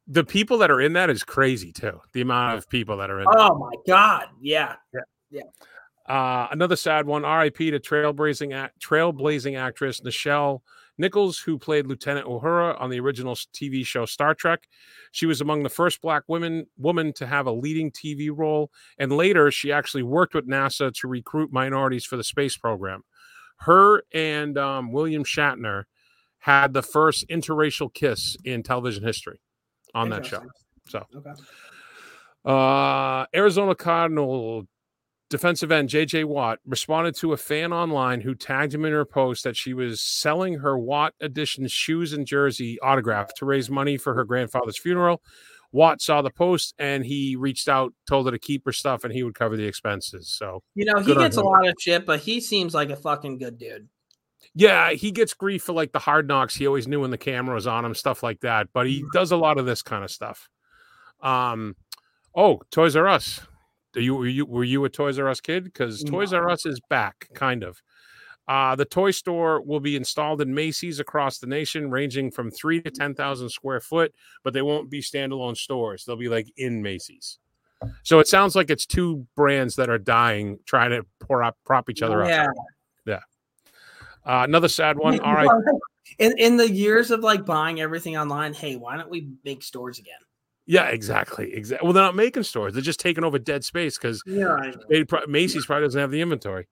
[0.08, 2.02] The people that are in that is crazy too.
[2.14, 3.28] The amount of people that are in.
[3.30, 4.28] Oh my god!
[4.42, 5.42] Yeah, yeah, yeah.
[6.08, 7.24] Uh, another sad one.
[7.24, 7.72] R.I.P.
[7.72, 10.62] to trailblazing act, trailblazing actress Nichelle
[10.98, 14.68] Nichols, who played Lieutenant Uhura on the original TV show Star Trek.
[15.12, 19.12] She was among the first Black women woman to have a leading TV role, and
[19.12, 23.04] later she actually worked with NASA to recruit minorities for the space program.
[23.58, 25.84] Her and um, William Shatner
[26.40, 29.40] had the first interracial kiss in television history
[29.96, 30.44] on that show.
[30.90, 31.32] So, Okay.
[32.44, 34.68] uh, Arizona Cardinal
[35.30, 39.44] defensive end JJ Watt responded to a fan online who tagged him in her post
[39.44, 44.14] that she was selling her Watt edition shoes and jersey autograph to raise money for
[44.14, 45.22] her grandfather's funeral.
[45.72, 49.12] Watt saw the post and he reached out, told her to keep her stuff and
[49.12, 50.30] he would cover the expenses.
[50.30, 53.40] So, You know, he gets a lot of shit, but he seems like a fucking
[53.40, 53.88] good dude.
[54.54, 56.56] yeah, he gets grief for like the hard knocks.
[56.56, 58.68] He always knew when the camera was on him, stuff like that.
[58.72, 60.48] But he does a lot of this kind of stuff.
[61.22, 61.76] Um,
[62.36, 63.42] oh, Toys R Us.
[63.96, 65.64] You were you were you a Toys R Us kid?
[65.66, 67.82] Because Toys R Us is back, kind of.
[68.46, 72.82] Uh, the toy store will be installed in Macy's across the nation, ranging from three
[72.82, 74.14] to ten thousand square foot,
[74.44, 76.04] but they won't be standalone stores.
[76.04, 77.40] They'll be like in Macy's.
[78.04, 81.90] So it sounds like it's two brands that are dying, trying to pour up, prop
[81.90, 82.30] each other up.
[82.30, 82.48] Yeah.
[84.26, 85.20] Uh, another sad one.
[85.22, 85.50] All right.
[86.20, 90.00] In in the years of like buying everything online, hey, why don't we make stores
[90.00, 90.20] again?
[90.66, 91.54] Yeah, exactly.
[91.54, 91.86] Exactly.
[91.86, 94.72] Well, they're not making stores; they're just taking over dead space because Yeah.
[95.28, 96.68] Macy's probably doesn't have the inventory.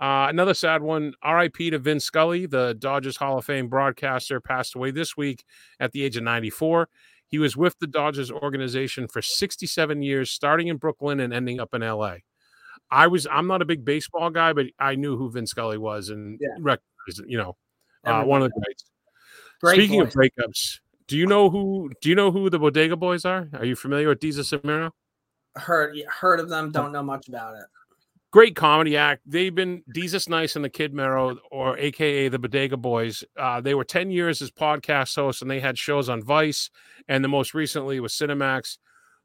[0.00, 1.12] Uh, another sad one.
[1.22, 1.70] R.I.P.
[1.70, 5.44] to Vince Scully, the Dodgers Hall of Fame broadcaster, passed away this week
[5.78, 6.88] at the age of 94.
[7.26, 11.74] He was with the Dodgers organization for 67 years, starting in Brooklyn and ending up
[11.74, 12.24] in L.A.
[12.90, 16.08] I was I'm not a big baseball guy, but I knew who Vince Scully was
[16.08, 16.48] and Yeah.
[16.58, 17.56] recognized, you know,
[18.04, 18.84] uh, one of the greats.
[19.60, 20.14] Great Speaking voice.
[20.14, 23.48] of breakups, do you know who do you know who the Bodega Boys are?
[23.54, 24.92] Are you familiar with Deezus Samiro?
[25.56, 27.64] heard heard of them, don't know much about it.
[28.30, 29.22] Great comedy act.
[29.26, 33.24] They've been Desus Nice and the Kid Mero, or AKA the Bodega Boys.
[33.36, 36.70] Uh, they were 10 years as podcast hosts and they had shows on Vice,
[37.08, 38.78] and the most recently was Cinemax.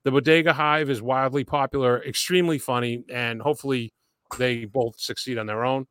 [0.05, 3.93] The Bodega Hive is wildly popular, extremely funny, and hopefully
[4.39, 5.86] they both succeed on their own.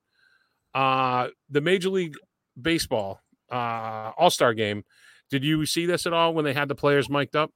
[0.75, 2.17] Uh, the Major League
[2.61, 4.83] Baseball uh, All Star game.
[5.35, 7.51] Did you see this at all when they had the players mic'd up?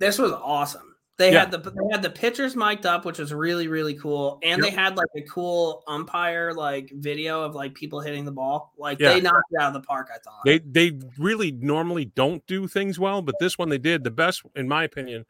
[0.00, 0.96] This was awesome.
[1.18, 1.40] They Yeah.
[1.40, 4.70] had the they had the pitchers mic'd up, which was really really cool, and they
[4.70, 8.72] had like a cool umpire like video of like people hitting the ball.
[8.76, 9.10] Like Yeah.
[9.12, 10.08] they knocked it out of the park.
[10.12, 10.40] I thought.
[10.44, 14.02] They they really normally don't do things well, but this one they did.
[14.02, 15.24] The best, in my opinion,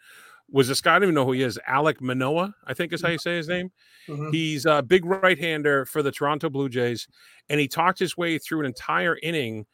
[0.53, 0.95] was this guy.
[0.95, 1.59] I don't even know who he is.
[1.69, 3.73] Alek Manoah, I think is how you say his name.
[4.09, 4.33] Mhm.
[4.33, 7.09] He's a big right hander for the Toronto Blue Jays,
[7.49, 9.67] and he talked his way through an entire inning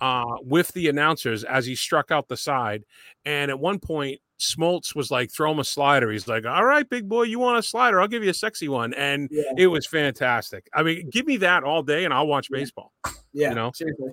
[0.00, 2.84] uh, with the announcers as he struck out the side.
[3.24, 6.86] And at one point, Smoltz was like, "Throw him a slider." He's like, "All right,
[6.88, 8.00] big boy, you want a slider?
[8.00, 9.42] I'll give you a sexy one." And Yeah.
[9.56, 10.68] it was fantastic.
[10.74, 12.92] I mean, give me that all day, and I'll watch baseball.
[13.32, 13.70] yeah, You know?
[13.74, 14.10] seriously.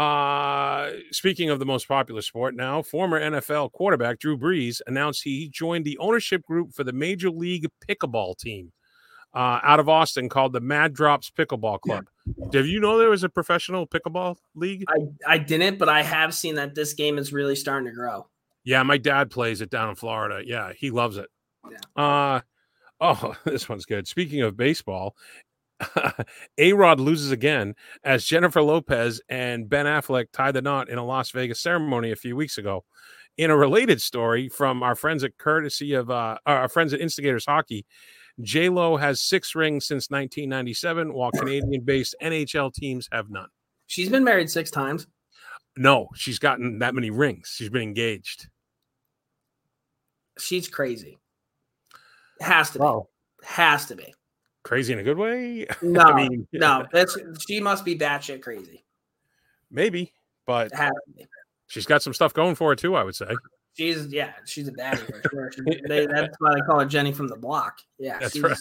[0.00, 5.50] Uh, speaking of the most popular sport now, former NFL quarterback Drew Brees announced he
[5.50, 8.72] joined the ownership group for the Major League Pickleball team
[9.34, 12.06] uh, out of Austin called the Mad Drops Pickleball Club.
[12.48, 14.84] Did you know there was a professional pickleball league?
[14.88, 18.26] I I didn't, but I have seen that this game is really starting to grow.
[18.64, 20.40] Yeah, my dad plays it down in Florida.
[20.46, 21.28] Yeah, he loves it.
[21.94, 22.40] Uh
[23.02, 24.08] oh, this one's good.
[24.08, 25.14] Speaking of baseball,
[26.58, 27.74] A Rod loses again
[28.04, 32.16] as Jennifer Lopez and Ben Affleck tied the knot in a Las Vegas ceremony a
[32.16, 32.84] few weeks ago.
[33.36, 37.46] In a related story from our friends at courtesy of uh, our friends at Instigators
[37.46, 37.86] Hockey,
[38.42, 43.48] J Lo has six rings since 1997, while Canadian-based NHL teams have none.
[43.86, 45.06] She's been married six times.
[45.76, 47.54] No, she's gotten that many rings.
[47.56, 48.48] She's been engaged.
[50.38, 51.18] She's crazy.
[52.40, 53.46] Has to be.
[53.46, 54.14] Has to be.
[54.70, 55.66] Crazy in a good way.
[55.82, 58.84] No, I mean, no, that's she must be batshit crazy.
[59.68, 60.12] maybe,
[60.46, 61.26] but Has to be.
[61.66, 62.94] she's got some stuff going for her too.
[62.94, 63.26] I would say
[63.76, 65.50] She's yeah, she's a baddie for sure.
[65.52, 67.78] She- they, that's why they call her Jenny from the block.
[67.98, 68.56] Yeah, that's right.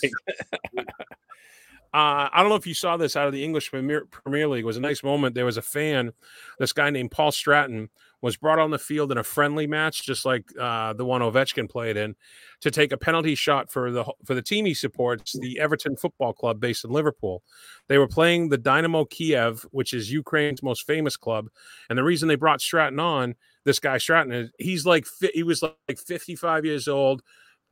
[1.92, 4.64] Uh, I don't know if you saw this out of the English Premier, Premier League.
[4.64, 5.34] It was a nice moment.
[5.34, 6.14] There was a fan,
[6.60, 7.90] this guy named Paul Stratton,
[8.22, 11.70] was brought on the field in a friendly match, just like uh, the one Ovechkin
[11.70, 12.16] played in,
[12.62, 16.34] to take a penalty shot for the for the team he supports, the Everton Football
[16.34, 17.44] Club based in Liverpool.
[17.88, 21.48] They were playing the Dynamo Kiev, which is Ukraine's most famous club,
[21.90, 25.62] and the reason they brought Stratton on, this guy Stratton, is he's like he was
[25.62, 27.22] like 55 years old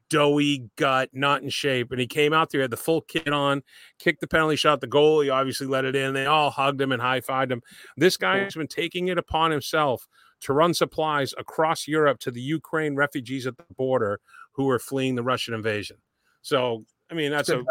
[0.09, 1.91] doughy gut, not in shape.
[1.91, 3.63] And he came out there, had the full kit on,
[3.99, 4.81] kicked the penalty shot.
[4.81, 6.13] The goalie obviously let it in.
[6.13, 7.61] They all hugged him and high fived him.
[7.97, 10.07] This guy has been taking it upon himself
[10.41, 14.19] to run supplies across Europe to the Ukraine refugees at the border
[14.51, 15.97] who are fleeing the Russian invasion.
[16.41, 17.63] So, I mean, that's a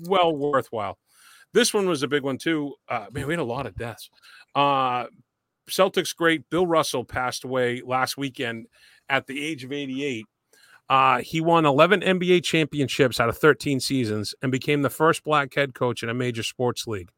[0.00, 0.98] well worthwhile.
[1.52, 2.74] This one was a big one too.
[2.88, 4.10] Uh, man, we had a lot of deaths.
[4.54, 5.06] Uh,
[5.68, 8.66] Celtics great Bill Russell passed away last weekend
[9.08, 10.26] at the age of 88.
[10.88, 15.54] Uh, he won 11 NBA championships out of 13 seasons and became the first black
[15.54, 17.10] head coach in a major sports league.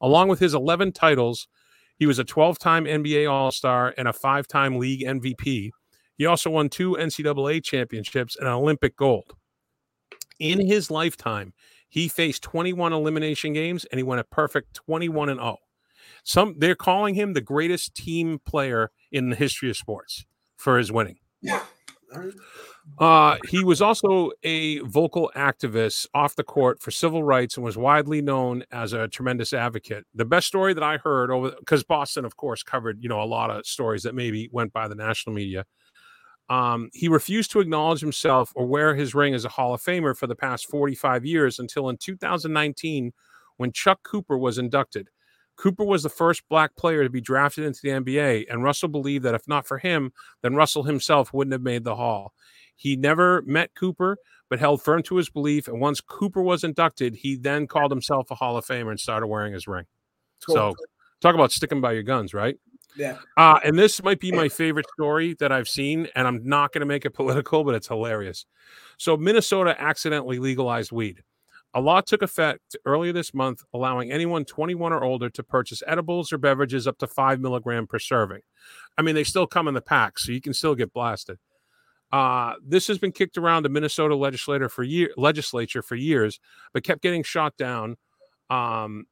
[0.00, 1.48] Along with his 11 titles,
[1.96, 5.70] He was a 12 time NBA All Star and a five time league MVP.
[6.16, 9.32] He also won two NCAA championships and an Olympic gold.
[10.38, 11.52] In his lifetime,
[11.88, 15.58] he faced 21 elimination games and he went a perfect 21 and 0.
[16.24, 20.24] Some they're calling him the greatest team player in the history of sports
[20.56, 21.18] for his winning.
[21.40, 21.62] Yeah.
[22.98, 27.76] Uh, he was also a vocal activist off the court for civil rights and was
[27.76, 30.04] widely known as a tremendous advocate.
[30.14, 33.24] The best story that I heard over because Boston, of course, covered you know a
[33.24, 35.64] lot of stories that maybe went by the national media.
[36.50, 40.16] Um, he refused to acknowledge himself or wear his ring as a Hall of Famer
[40.16, 43.12] for the past 45 years until in 2019
[43.56, 45.08] when Chuck Cooper was inducted.
[45.56, 49.24] Cooper was the first black player to be drafted into the NBA, and Russell believed
[49.24, 52.32] that if not for him, then Russell himself wouldn't have made the Hall.
[52.76, 55.68] He never met Cooper, but held firm to his belief.
[55.68, 59.26] And once Cooper was inducted, he then called himself a Hall of Famer and started
[59.26, 59.86] wearing his ring.
[60.44, 60.54] Cool.
[60.54, 60.74] So,
[61.20, 62.56] talk about sticking by your guns, right?
[62.96, 63.18] Yeah.
[63.36, 66.80] Uh, and this might be my favorite story that I've seen, and I'm not going
[66.80, 68.46] to make it political, but it's hilarious.
[68.98, 71.22] So, Minnesota accidentally legalized weed.
[71.76, 76.32] A law took effect earlier this month, allowing anyone 21 or older to purchase edibles
[76.32, 78.42] or beverages up to five milligram per serving.
[78.96, 81.38] I mean, they still come in the pack, so you can still get blasted.
[82.12, 86.38] Uh, this has been kicked around the Minnesota for year, legislature for years,
[86.72, 87.96] but kept getting shot down.
[88.50, 89.06] Um,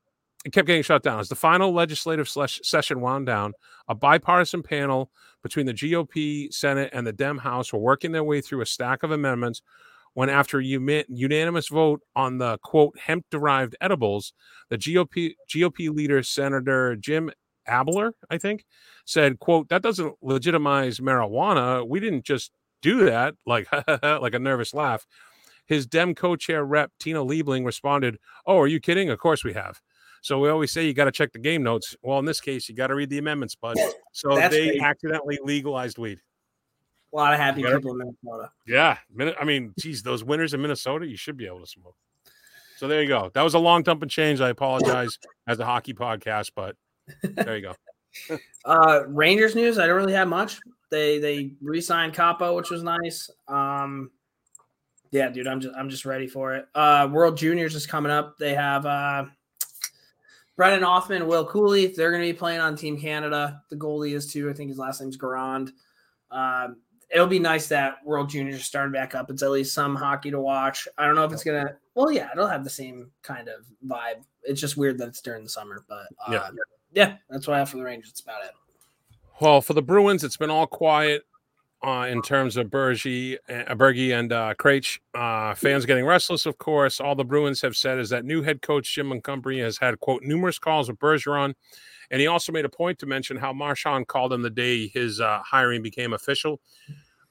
[0.44, 1.18] it kept getting shut down.
[1.18, 3.54] As the final legislative session wound down,
[3.88, 5.10] a bipartisan panel
[5.42, 9.02] between the GOP, Senate, and the Dem House were working their way through a stack
[9.02, 9.62] of amendments
[10.14, 14.32] when, after a unanimous vote on the quote hemp derived edibles,
[14.68, 17.30] the GOP GOP leader, Senator Jim
[17.68, 18.64] Abeler, I think,
[19.04, 21.86] said, quote, that doesn't legitimize marijuana.
[21.86, 22.50] We didn't just
[22.82, 23.68] do that, like
[24.02, 25.06] like a nervous laugh.
[25.66, 29.10] His Dem co-chair rep Tina Liebling responded, "Oh, are you kidding?
[29.10, 29.80] Of course we have."
[30.20, 31.96] So we always say you got to check the game notes.
[32.02, 33.76] Well, in this case, you got to read the amendments, bud.
[34.12, 34.82] So they great.
[34.82, 36.20] accidentally legalized weed.
[37.12, 38.50] A lot of happy people in Minnesota.
[38.66, 38.96] Yeah,
[39.38, 41.96] I mean, geez, those winners in Minnesota, you should be able to smoke.
[42.78, 43.30] So there you go.
[43.34, 44.40] That was a long dump and change.
[44.40, 46.76] I apologize as a hockey podcast, but
[47.22, 48.38] there you go.
[48.64, 49.78] uh, Rangers news.
[49.78, 50.58] I don't really have much.
[50.90, 53.30] They they re-signed Kaapo, which was nice.
[53.46, 54.10] Um,
[55.10, 56.66] yeah, dude, I'm just I'm just ready for it.
[56.74, 58.38] Uh, World Juniors is coming up.
[58.38, 59.26] They have uh,
[60.56, 61.88] Brennan Othmann, Will Cooley.
[61.88, 63.62] They're going to be playing on Team Canada.
[63.70, 64.50] The goalie is too.
[64.50, 65.70] I think his last name's Garand.
[66.30, 66.78] Um,
[67.12, 69.30] it'll be nice that World Juniors starting back up.
[69.30, 70.88] It's at least some hockey to watch.
[70.98, 71.76] I don't know if it's gonna.
[71.94, 74.24] Well, yeah, it'll have the same kind of vibe.
[74.42, 76.48] It's just weird that it's during the summer, but uh, yeah,
[76.92, 78.10] yeah, that's what I have for the Rangers.
[78.10, 78.52] That's about it.
[79.40, 81.24] Well, for the Bruins, it's been all quiet
[81.84, 84.98] uh, in terms of Bergie, uh, Bergie and uh, Krejci.
[85.14, 87.00] Uh, fans getting restless, of course.
[87.00, 90.22] All the Bruins have said is that new head coach Jim Montgomery has had, quote,
[90.22, 91.54] numerous calls with Bergeron.
[92.10, 95.20] And he also made a point to mention how Marchand called him the day his
[95.20, 96.60] uh, hiring became official.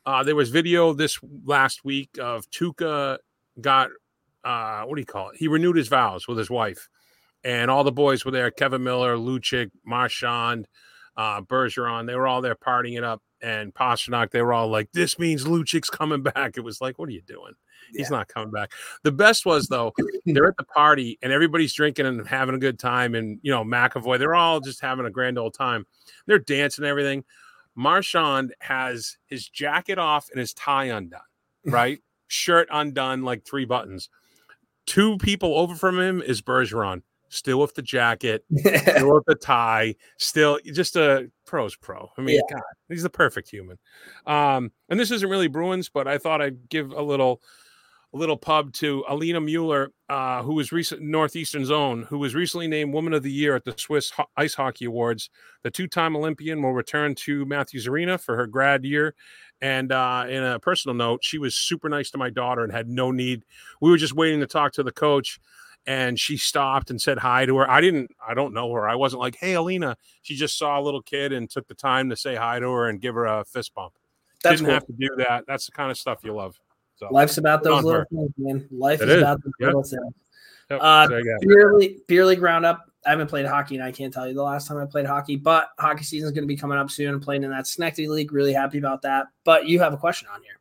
[0.06, 3.20] Uh, there was video this last week of Tuukka
[3.62, 3.90] got,
[4.44, 5.38] what do you call it?
[5.38, 6.90] He renewed his vows with his wife.
[7.44, 10.68] And all the boys were there Kevan Miller, Lucic, Marchand,
[11.16, 12.06] uh, Bergeron.
[12.08, 13.22] They were all there partying it up.
[13.42, 17.10] And Pastrnak, they were all like, "This means Lucic's coming back." It was like, "What
[17.10, 17.54] are you doing?
[17.92, 18.18] He's yeah.
[18.18, 18.72] not coming back."
[19.04, 19.94] The best was though,
[20.26, 23.16] they're at the party and everybody's drinking and having a good time.
[23.16, 25.86] And you know, McAvoy, they're all just having a grand old time.
[26.28, 27.24] They're dancing and everything.
[27.76, 31.22] Marchand has his jacket off and his tie undone,
[31.66, 32.00] right?
[32.28, 34.10] Shirt undone, like three buttons.
[34.86, 39.96] Two people over from him is Bergeron still with the jacket, still with the tie,
[40.18, 42.10] still just a pro's pro.
[42.18, 42.56] I mean, yeah.
[42.56, 43.80] God, he's the perfect human.
[44.28, 47.42] Um, and this isn't really Bruins, but I thought I'd give a little
[48.14, 52.68] a little pub to Alina Mueller, uh, who was recent Northeastern Zone, who was recently
[52.68, 55.30] named Woman of the Year at the Swiss Ho- Ice Hockey Awards.
[55.64, 59.16] The two-time Olympian will return to Matthews Arena for her grad year.
[59.62, 62.90] And uh, in a personal note, she was super nice to my daughter and had
[62.90, 63.46] no need.
[63.80, 65.40] We were just waiting to talk to the coach
[65.86, 67.70] and she stopped and said hi to her.
[67.70, 68.88] I didn't, I don't know her.
[68.88, 69.98] I wasn't like, hey, Alina.
[70.22, 72.90] She just saw a little kid and took the time to say hi to her
[72.90, 73.94] and give her a fist bump.
[74.44, 74.74] That's Didn't cool.
[74.74, 75.46] have to do that.
[75.48, 76.60] That's the kind of stuff you love.
[76.96, 78.08] So life's about those little her.
[78.12, 78.68] things, man.
[78.72, 79.68] Life is, is, about those yep.
[79.68, 80.14] little things.
[80.70, 80.80] Yep.
[80.82, 81.08] Uh,
[81.42, 82.86] purely, purely ground up.
[83.06, 85.36] I haven't played hockey and I can't tell you the last time I played hockey,
[85.36, 87.12] but hockey season is going to be coming up soon.
[87.12, 88.32] I'm playing in that Schenectady League.
[88.32, 89.28] Really happy about that.
[89.44, 90.60] But you have a question on here.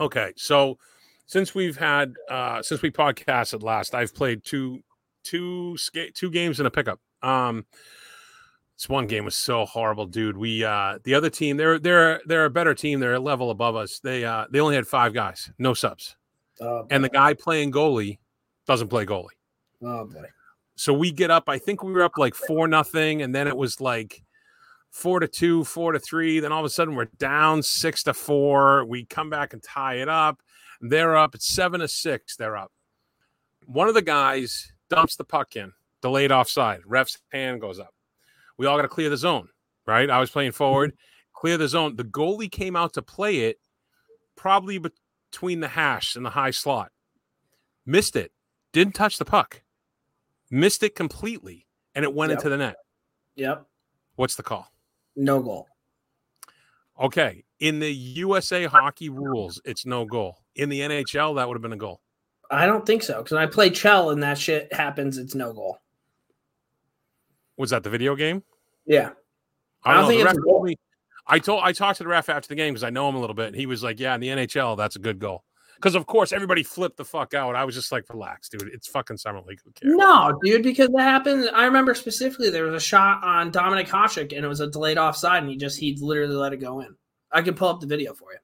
[0.00, 0.32] Okay.
[0.36, 0.78] So
[1.26, 4.80] since we've had uh since we podcasted last, I've played two
[5.22, 7.00] two skate two games in a pickup.
[7.22, 7.64] Um
[8.76, 10.36] this one game was so horrible, dude.
[10.36, 13.76] We uh the other team, they're they're they're a better team, they're a level above
[13.76, 14.00] us.
[14.00, 16.16] They uh they only had five guys, no subs.
[16.60, 18.18] Oh, and the guy playing goalie
[18.66, 19.26] doesn't play goalie.
[19.82, 20.26] Oh boy.
[20.76, 21.48] So we get up.
[21.48, 24.22] I think we were up like four nothing, and then it was like
[24.90, 26.40] four to two, four to three.
[26.40, 28.84] Then all of a sudden we're down six to four.
[28.84, 30.40] We come back and tie it up.
[30.86, 31.34] They're up.
[31.34, 32.36] It's seven to six.
[32.36, 32.70] They're up.
[33.66, 35.72] One of the guys dumps the puck in,
[36.02, 36.80] delayed offside.
[36.84, 37.94] Ref's hand goes up.
[38.58, 39.48] We all got to clear the zone,
[39.86, 40.10] right?
[40.10, 40.92] I was playing forward,
[41.32, 41.96] clear the zone.
[41.96, 43.58] The goalie came out to play it
[44.36, 46.92] probably between the hash and the high slot.
[47.86, 48.32] Missed it.
[48.74, 49.62] Didn't touch the puck.
[50.50, 52.38] Missed it completely, and it went Yep.
[52.38, 52.76] into the net.
[53.36, 53.66] Yep.
[54.16, 54.70] What's the call?
[55.16, 55.66] No goal.
[57.00, 57.44] Okay.
[57.58, 60.43] In the USA hockey rules, it's no goal.
[60.56, 62.00] In the NHL, that would have been a goal.
[62.50, 63.18] I don't think so.
[63.18, 65.78] Because when I play Chell and that shit happens, it's no goal.
[67.56, 68.42] Was that the video game?
[68.86, 69.10] Yeah.
[69.84, 70.20] I I don't, don't think.
[70.20, 70.52] It's ref a goal.
[70.52, 70.76] told me.
[71.26, 73.20] I told I talked to the ref after the game because I know him a
[73.20, 73.48] little bit.
[73.48, 75.44] And he was like, "Yeah, in the NHL, that's a good goal."
[75.76, 77.56] Because of course everybody flipped the fuck out.
[77.56, 78.70] I was just like, "Relax, dude.
[78.72, 79.60] It's fucking summer league.
[79.64, 81.48] Who cares?" No, dude, because that happened.
[81.54, 84.98] I remember specifically there was a shot on Dominik Hasek and it was a delayed
[84.98, 86.94] offside, and he just he literally let it go in.
[87.32, 88.38] I can pull up the video for you.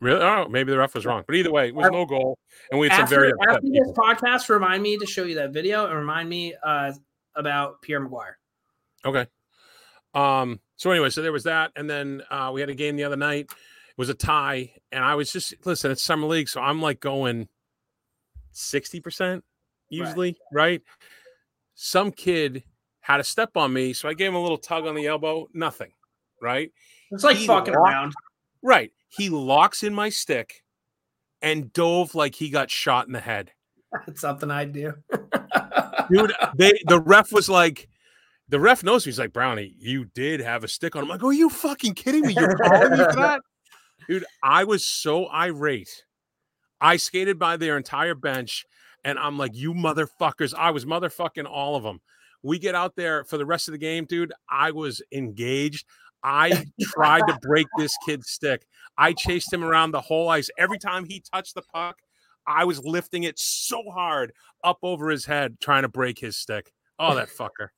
[0.00, 0.20] Really?
[0.22, 1.24] Oh, maybe the ref was wrong.
[1.26, 2.38] But either way, it was no goal,
[2.70, 3.94] and we had some After, very after this people.
[3.94, 6.92] podcast, remind me to show you that video and remind me uh,
[7.36, 8.34] about Pierre McGuire.
[9.04, 9.26] Okay.
[10.14, 10.60] Um.
[10.76, 13.16] So anyway, so there was that, and then uh, we had a game the other
[13.16, 13.44] night.
[13.50, 15.90] It was a tie, and I was just listen.
[15.90, 17.48] It's summer league, so I'm like going
[18.52, 19.44] sixty percent
[19.90, 20.80] usually, right.
[21.74, 22.62] Some kid
[23.00, 25.48] had a step on me, so I gave him a little tug on the elbow.
[25.52, 25.92] Nothing,
[26.40, 26.70] right?
[27.10, 28.12] It's like He fucking lost- around.
[28.62, 28.92] Right.
[29.10, 30.62] He locks in my stick
[31.42, 33.52] and dove like he got shot in the head.
[34.06, 34.94] That's something I'd do.
[36.10, 36.32] dude.
[36.56, 37.88] They the ref was like,
[38.48, 39.10] the ref knows me.
[39.10, 41.10] He's like, Brownie, you did have a stick on him.
[41.10, 42.34] I'm like, are you fucking kidding me?
[42.34, 43.40] You're calling me for that,
[44.08, 44.24] dude.
[44.42, 46.04] I was so irate.
[46.80, 48.64] I skated by their entire bench,
[49.04, 50.52] and I'm like, you motherfuckers.
[50.56, 52.00] I was motherfucking all of them.
[52.42, 54.32] We get out there for the rest of the game, dude.
[54.50, 55.86] I was engaged.
[56.22, 58.66] I tried to break this kid's stick.
[58.96, 60.50] I chased him around the whole ice.
[60.58, 61.96] Every time he touched the puck,
[62.46, 64.32] I was lifting it so hard
[64.64, 66.72] up over his head, trying to break his stick.
[66.98, 67.68] Oh, that fucker.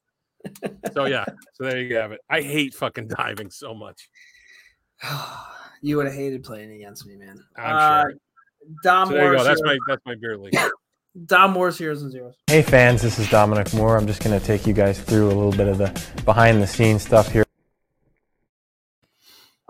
[0.93, 1.25] so yeah,
[1.55, 2.21] so there you have it.
[2.29, 4.09] I hate fucking diving so much.
[5.83, 7.39] you would have hated playing against me, man.
[7.57, 8.15] I'm uh, sure.
[8.83, 9.45] Dom So there you Moore's go.
[9.45, 10.57] That's my that's my beer league.
[11.27, 12.35] Dom Moore's Heroes and Zeros.
[12.47, 13.99] Hey fans, this is Dominic Moore.
[13.99, 16.67] I'm just going to take you guys through a little bit of the behind the
[16.67, 17.45] scenes stuff here.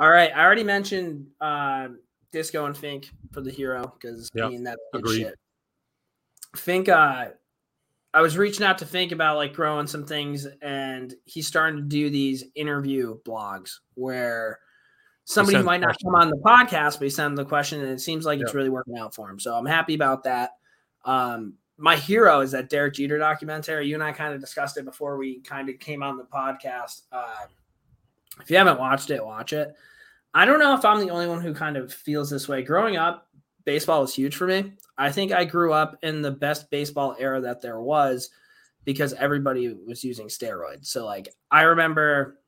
[0.03, 1.87] All right, I already mentioned uh,
[2.33, 5.39] Disco and Fink for the hero because Yep, I mean that's good shit.
[6.57, 7.27] Fink, uh,
[8.13, 11.87] I was reaching out to Fink about like growing some things, and he's starting to
[11.87, 14.59] do these interview blogs where
[15.23, 18.01] somebody who might not come on the podcast, but he sends the question, and it
[18.01, 19.39] seems like it's really working out for him.
[19.39, 20.57] So I'm happy about that.
[21.05, 23.87] Um, my hero is that Derek Jeter documentary.
[23.87, 27.03] You and I kind of discussed it before we kind of came on the podcast.
[27.13, 27.47] Uh,
[28.41, 29.77] if you haven't watched it, watch it.
[30.35, 32.63] I don't know if I'm the only one who kind of feels this way.
[32.63, 33.29] Growing up,
[33.65, 34.73] baseball was huge for me.
[34.97, 38.31] I think I grew up in the best baseball era that there was
[38.85, 40.87] because everybody was using steroids.
[40.87, 42.39] So like I remember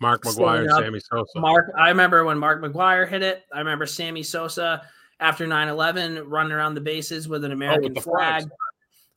[0.00, 0.68] Mark McGwire.
[0.68, 1.40] Sammy Sosa.
[1.40, 3.44] Mark, I remember when Mark McGwire hit it.
[3.52, 4.82] I remember Sammy Sosa
[5.20, 8.42] after 9-11 running around the bases with an oh, American the flag.
[8.42, 8.46] flags.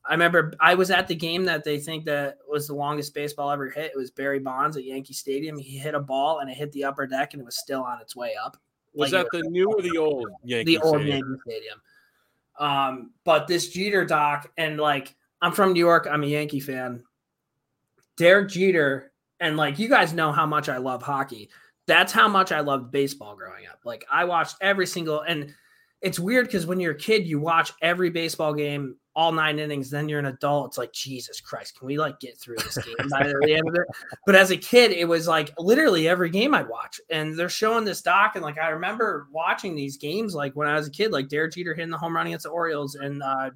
[0.08, 3.50] I remember I was at the game that they think that was the longest baseball
[3.50, 3.92] ever hit.
[3.92, 5.58] It was Barry Bonds at Yankee Stadium.
[5.58, 8.00] He hit a ball and it hit the upper deck and it was still on
[8.00, 8.56] its way up.
[8.94, 11.26] Was Like, that the new or the old Yankee the old Stadium?
[11.26, 11.82] Yankee Stadium.
[12.58, 17.02] Um, but this Jeter doc, and like I'm from New York, I'm a Yankee fan.
[18.16, 21.50] Derek Jeter, and like you guys know how much I love hockey.
[21.86, 23.80] That's how much I loved baseball growing up.
[23.84, 25.52] Like I watched every single, and
[26.02, 29.90] it's weird because when you're a kid, you watch every baseball game, all nine innings.
[29.90, 30.68] Then you're an adult.
[30.68, 33.74] It's like Jesus Christ, can we like get through this game by the end of
[33.74, 33.86] it?
[34.26, 37.00] But as a kid, it was like literally every game I'd watch.
[37.08, 38.32] And they're showing this doc.
[38.36, 41.54] And like I remember watching these games like when I was a kid, like Derek
[41.54, 43.50] Jeter hitting the home run against the Orioles and uh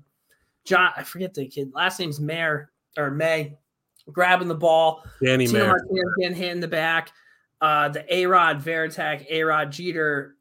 [0.65, 3.57] John, I forget the kid, last name's Mayer or May,
[4.11, 5.05] grabbing the ball.
[5.23, 5.69] Danny Tino Mayer.
[5.69, 7.13] Martinez getting hit in the back.
[7.61, 10.37] Uh the A Rod, Varitek, A Rod Jeter,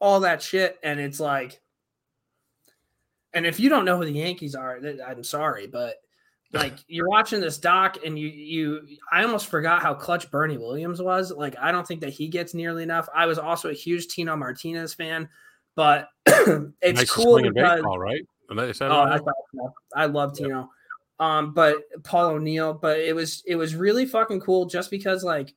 [0.00, 0.78] all that shit.
[0.82, 1.60] And it's like,
[3.32, 5.96] and if you don't know who the Yankees are, I'm sorry, but
[6.52, 11.02] like you're watching this doc and you you I almost forgot how clutch Bernie Williams
[11.02, 11.32] was.
[11.32, 13.08] Like I don't think that he gets nearly enough.
[13.14, 15.28] I was also a huge Tino Martinez fan,
[15.74, 18.22] but it's Nice cool because baseball, right?
[18.50, 18.56] Oh.
[18.84, 19.20] I.
[19.96, 20.70] I love Tino.
[21.18, 25.54] Um, but Paul O'Neill, but it was it was really fucking cool just because like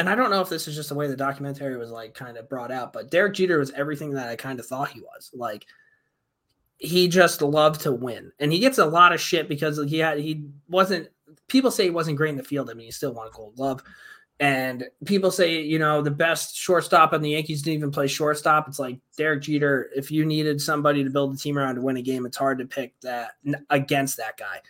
[0.00, 2.38] and I don't know if this is just the way the documentary was like kind
[2.38, 5.30] of brought out, but Derek Jeter was everything that I kind of thought he was.
[5.34, 5.66] Like
[6.78, 10.18] he just loved to win, and he gets a lot of shit because he had
[10.18, 11.10] he wasn't.
[11.48, 12.70] People say he wasn't great in the field.
[12.70, 13.82] I mean, he still won a Gold Glove.
[14.40, 18.68] And people say, you know, the best shortstop on the Yankees didn't even play shortstop.
[18.68, 19.90] It's like Derek Jeter.
[19.94, 22.58] If you needed somebody to build a team around to win a game, it's hard
[22.60, 23.32] to pick that
[23.68, 24.62] against that guy.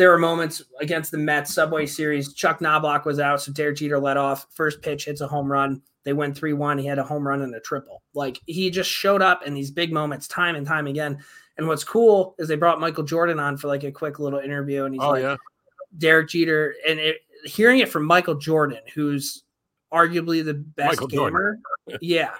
[0.00, 2.32] There were moments against the Mets Subway Series.
[2.32, 4.46] Chuck Knoblauch was out, so Derek Jeter let off.
[4.48, 5.82] First pitch hits a home run.
[6.04, 6.78] They went 3 1.
[6.78, 8.00] He had a home run and a triple.
[8.14, 11.18] Like he just showed up in these big moments time and time again.
[11.58, 14.86] And what's cool is they brought Michael Jordan on for like a quick little interview.
[14.86, 15.36] And he's oh, like, yeah.
[15.98, 16.76] Derek Jeter.
[16.88, 19.44] And it, hearing it from Michael Jordan, who's
[19.92, 21.58] arguably the best Michael gamer,
[22.00, 22.30] yeah,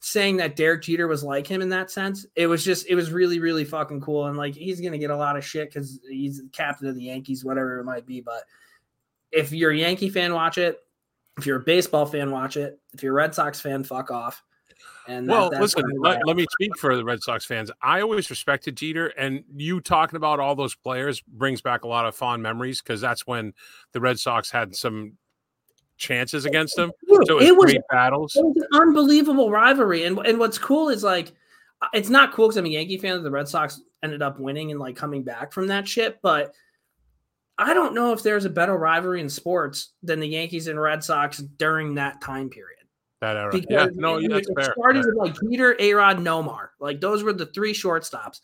[0.00, 3.12] saying that Derek Jeter was like him in that sense, it was just it was
[3.12, 4.26] really really fucking cool.
[4.26, 7.04] And like he's gonna get a lot of shit because he's the captain of the
[7.04, 8.20] Yankees, whatever it might be.
[8.20, 8.44] But
[9.30, 10.78] if you're a Yankee fan, watch it.
[11.38, 12.80] If you're a baseball fan, watch it.
[12.92, 14.42] If you're a Red Sox fan, fuck off.
[15.06, 17.70] And well, that, listen, let, let, me speak for the Red Sox fans.
[17.82, 22.06] I always respected Jeter, and you talking about all those players brings back a lot
[22.06, 23.54] of fond memories because that's when
[23.92, 25.14] the Red Sox had some
[26.00, 26.90] chances against them.
[27.08, 28.34] So it was, it was great battles.
[28.34, 31.32] It was an unbelievable rivalry, and and what's cool is like,
[31.80, 34.40] uh, it's not cool because I'm a Yankee fan that the Red Sox ended up
[34.40, 36.52] winning and like coming back from that shit, but.
[37.62, 41.04] I don't know if there's a better rivalry in sports than the Yankees and Red
[41.04, 42.86] Sox during that time period.
[43.20, 43.52] That era.
[43.52, 44.72] Because yeah, no, it, that's it fair.
[44.72, 46.68] started with like Jeter, Arod, Nomar.
[46.80, 48.40] Like those were the three shortstops.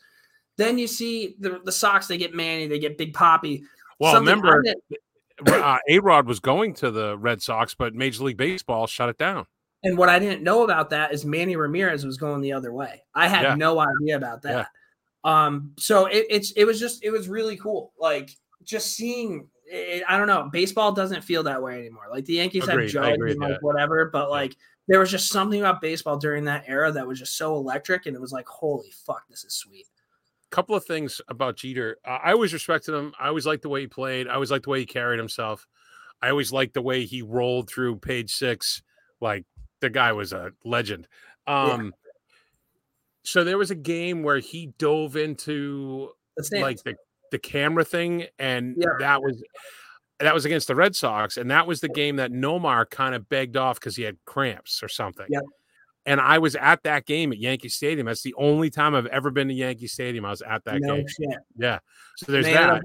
[0.57, 3.63] Then you see the, the Sox, they get Manny, they get Big Poppy.
[3.97, 4.63] Well, Something remember,
[5.45, 9.45] uh, Arod was going to the Red Sox, but Major League Baseball shut it down.
[9.83, 13.03] And what I didn't know about that is Manny Ramirez was going the other way.
[13.13, 13.55] I had yeah.
[13.55, 14.69] no idea about that.
[15.23, 15.45] Yeah.
[15.45, 17.93] Um, so it, it's it was just it was really cool.
[17.99, 18.31] Like
[18.63, 20.49] just seeing it, I don't know.
[20.51, 22.05] Baseball doesn't feel that way anymore.
[22.09, 24.55] Like the Yankees agreed, have Judge and like whatever, but like
[24.87, 28.15] there was just something about baseball during that era that was just so electric, and
[28.15, 29.85] it was like, holy fuck, this is sweet.
[30.49, 31.97] Couple of things about Jeter.
[32.05, 33.13] Uh, I always respected him.
[33.19, 34.27] I always liked the way he played.
[34.27, 35.67] I always liked the way he carried himself.
[36.21, 38.81] I always liked the way he rolled through page six.
[39.19, 39.45] Like
[39.81, 41.07] the guy was a legend.
[41.45, 41.91] Um, yeah.
[43.23, 46.11] So there was a game where he dove into
[46.51, 46.95] like the
[47.31, 48.87] the camera thing, and yeah.
[48.99, 49.43] that was
[50.19, 53.29] that was against the Red Sox, and that was the game that Nomar kind of
[53.29, 55.27] begged off because he had cramps or something.
[55.29, 55.41] Yeah.
[56.07, 58.07] And I was at that game at Yankee Stadium.
[58.07, 60.25] That's the only time I've ever been to Yankee Stadium.
[60.25, 61.05] I was at that no game.
[61.05, 61.37] Shit.
[61.57, 61.79] Yeah.
[62.15, 62.81] So there's Man, that.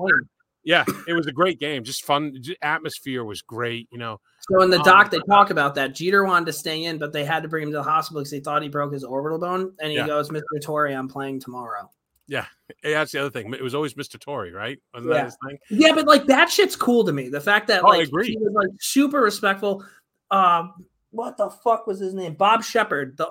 [0.65, 1.85] Yeah, it was a great game.
[1.85, 2.35] Just fun.
[2.63, 3.89] Atmosphere was great.
[3.93, 4.21] You know.
[4.51, 7.13] So in the um, doc, they talk about that Jeter wanted to stay in, but
[7.13, 9.39] they had to bring him to the hospital because they thought he broke his orbital
[9.39, 9.73] bone.
[9.81, 10.07] And he yeah.
[10.07, 10.43] goes, "Mr.
[10.61, 11.91] Torre, I'm playing tomorrow."
[12.29, 12.47] Yeah,
[12.83, 13.53] that's the other thing.
[13.53, 14.19] It was always Mr.
[14.19, 14.79] Torre, right?
[14.95, 15.31] Wasn't yeah.
[15.71, 17.29] Yeah, but like that shit's cool to me.
[17.29, 19.85] The fact that oh, like he was like super respectful.
[20.31, 20.73] Um,
[21.13, 22.35] what the fuck was his name?
[22.35, 23.17] Bob Sheppard.
[23.17, 23.31] The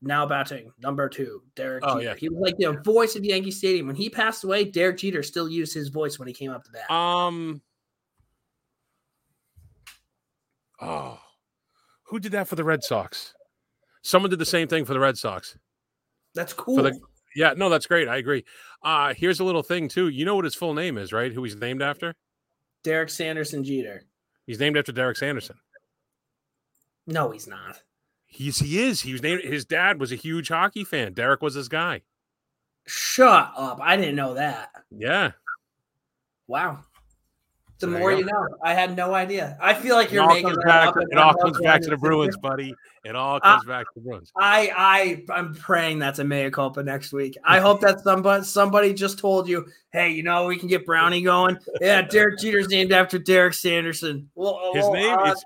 [0.00, 1.84] now batting number two, Derek.
[1.86, 2.10] Oh Jeter.
[2.10, 3.86] yeah, he was like the voice of Yankee Stadium.
[3.86, 6.70] When he passed away, Derek Jeter still used his voice when he came up to
[6.70, 6.90] bat.
[6.90, 7.62] Um.
[10.80, 11.20] Oh,
[12.04, 13.34] who did that for the Red Sox?
[14.02, 15.56] Someone did the same thing for the Red Sox.
[16.34, 16.76] That's cool.
[16.76, 16.98] For the
[17.36, 18.08] yeah, no, that's great.
[18.08, 18.44] I agree.
[18.82, 20.08] Uh here's a little thing too.
[20.08, 21.32] You know what his full name is, right?
[21.32, 22.14] Who he's named after?
[22.82, 24.04] Derek Sanderson Jeter.
[24.46, 25.56] He's named after Derek Sanderson.
[27.06, 27.82] No, he's not.
[28.26, 29.02] He's he is.
[29.02, 29.42] He was named.
[29.42, 31.12] His dad was a huge hockey fan.
[31.12, 32.02] Derek was his guy.
[32.86, 33.78] Shut up!
[33.80, 34.70] I didn't know that.
[34.90, 35.32] Yeah.
[36.46, 36.80] Wow.
[37.82, 38.48] The more you know.
[38.62, 39.58] I had no idea.
[39.60, 42.74] I feel like you're making it back, It all comes back to the Bruins, buddy.
[43.04, 44.30] It all comes uh, back to the Bruins.
[44.36, 47.36] I I I'm praying that's a mea culpa next week.
[47.44, 51.22] I hope that somebody somebody just told you, hey, you know we can get Brownie
[51.22, 51.58] going.
[51.80, 54.30] Yeah, Derek Jeter's named after Derek Sanderson.
[54.36, 55.44] Well, his name is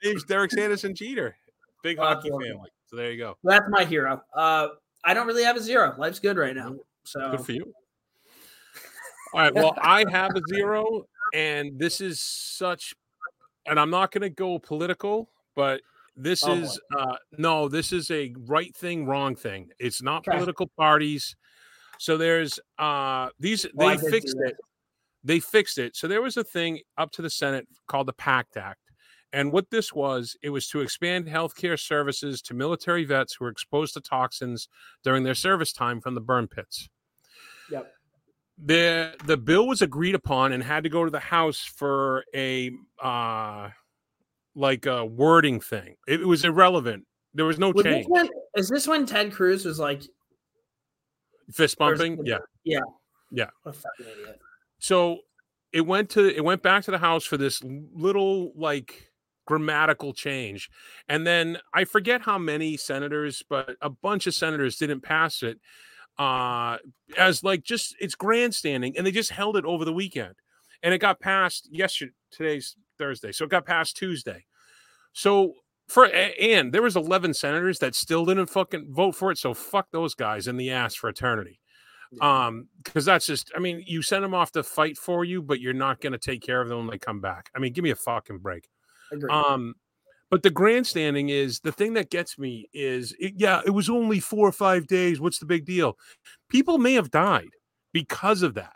[0.00, 1.36] his name's Derek Sanderson Jeter.
[1.82, 2.70] Big hockey family.
[2.86, 3.36] So there you go.
[3.44, 4.22] That's my hero.
[4.32, 4.68] Uh,
[5.04, 5.94] I don't really have a zero.
[5.98, 6.76] Life's good right now.
[7.04, 7.74] So good for you.
[9.34, 9.54] All right.
[9.54, 12.94] Well, I have a zero, and this is such,
[13.66, 15.82] and I'm not going to go political, but
[16.16, 19.70] this oh, is uh, no, this is a right thing, wrong thing.
[19.78, 20.36] It's not okay.
[20.36, 21.36] political parties.
[21.98, 24.56] So there's uh these oh, they fixed it.
[25.24, 25.96] They fixed it.
[25.96, 28.80] So there was a thing up to the Senate called the PACT Act.
[29.32, 33.50] And what this was, it was to expand healthcare services to military vets who were
[33.50, 34.68] exposed to toxins
[35.02, 36.88] during their service time from the burn pits.
[37.70, 37.93] Yep
[38.62, 42.70] the the bill was agreed upon and had to go to the house for a
[43.02, 43.68] uh
[44.54, 45.96] like a wording thing.
[46.06, 47.04] It, was irrelevant.
[47.34, 48.06] There was no was change.
[48.06, 50.02] this when, is this when ted cruz was like
[51.50, 52.18] fist bumping?
[52.24, 52.38] yeah.
[52.62, 52.80] Yeah.
[53.32, 53.50] Yeah.
[53.64, 54.38] What fucking idiot.
[54.78, 55.18] So
[55.72, 59.10] it went to it went back to the house for this little like
[59.46, 60.70] grammatical change.
[61.08, 65.58] And then i forget how many senators but a bunch of senators didn't pass it
[66.18, 66.78] uh,
[67.18, 70.34] as like just it's grandstanding, and they just held it over the weekend,
[70.82, 72.12] and it got passed yesterday.
[72.30, 74.44] Today's Thursday, so it got passed Tuesday.
[75.12, 75.54] So
[75.88, 79.38] for and there was 11 senators that still didn't fucking vote for it.
[79.38, 81.60] So fuck those guys in the ass for eternity.
[82.20, 85.60] Um, because that's just, I mean, you send them off to fight for you, but
[85.60, 87.50] you're not going to take care of them when they come back.
[87.54, 88.68] I mean, give me a fucking break.
[89.10, 89.32] Agreed.
[89.32, 89.74] Um,
[90.34, 94.18] but the grandstanding is the thing that gets me is, it, yeah, it was only
[94.18, 95.20] four or five days.
[95.20, 95.96] What's the big deal?
[96.48, 97.50] People may have died
[97.92, 98.74] because of that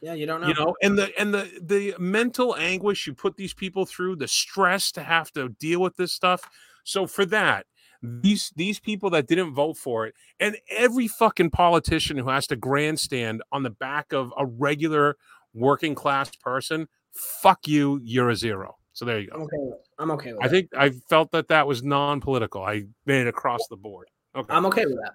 [0.00, 0.48] yeah, you don't know.
[0.48, 4.28] you know and the and the the mental anguish you put these people through the
[4.28, 6.48] stress to have to deal with this stuff
[6.84, 7.66] so for that
[8.00, 12.54] these these people that didn't vote for it and every fucking politician who has to
[12.54, 15.16] grandstand on the back of a regular
[15.54, 19.78] working class person fuck you you're a zero so there you I'm go okay with.
[19.98, 20.50] I'm okay with i it.
[20.50, 24.66] think i felt that that was non-political i made it across the board okay I'm
[24.66, 25.12] okay with that.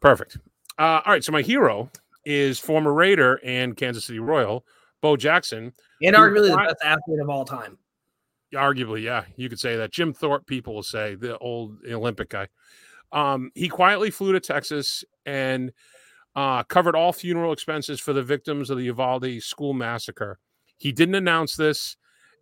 [0.00, 0.38] Perfect.
[0.78, 1.24] Uh, all right.
[1.24, 1.90] So my hero
[2.24, 4.64] is former Raider and Kansas City Royal,
[5.00, 5.72] Bo Jackson.
[6.02, 7.78] And arguably the best athlete of all time.
[8.54, 9.92] Arguably, yeah, you could say that.
[9.92, 12.48] Jim Thorpe, people will say, the old Olympic guy.
[13.12, 15.72] Um, he quietly flew to Texas and
[16.34, 20.38] uh, covered all funeral expenses for the victims of the Uvalde school massacre.
[20.76, 21.96] He didn't announce this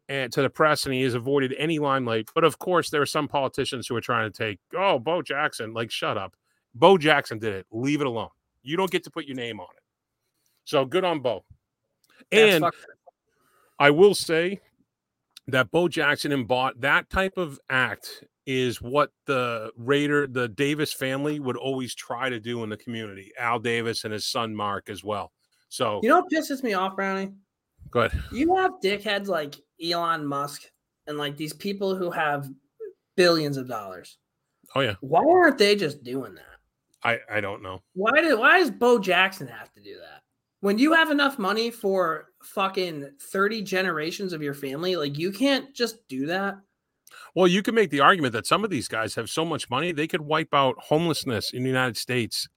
[0.09, 2.29] and to the press, and he has avoided any limelight.
[2.35, 5.73] But of course, there are some politicians who are trying to take, oh, Bo Jackson,
[5.73, 6.35] like, shut up.
[6.75, 7.67] Bo Jackson did it.
[7.71, 8.29] Leave it alone.
[8.63, 9.83] You don't get to put your name on it.
[10.65, 11.45] So good on Bo.
[12.33, 12.65] And
[13.79, 14.61] I will say
[15.49, 21.41] that Bo Jackson embought that type of act is what the Raider, the Davis family
[21.41, 23.33] would always try to do in the community.
[23.39, 25.33] Al Davis and his son Mark as well.
[25.69, 27.33] So you know what pisses me off, Brownie?
[27.91, 28.23] Go ahead.
[28.33, 30.63] You have dickheads like Elon Musk
[31.07, 32.49] and like these people who have
[33.17, 34.19] billions of dollars.
[34.75, 36.43] Oh yeah, Why aren't they just doing that?
[37.05, 37.83] I I don't know.
[37.95, 40.23] Why did why does Bo Jackson have to do that?
[40.61, 45.75] When you have enough money for fucking 30 generations of your family, like you can't
[45.75, 46.57] just do that.
[47.35, 49.93] Well, you can make the argument that some of these guys have so much money
[49.93, 52.49] they could wipe out homelessness in the United States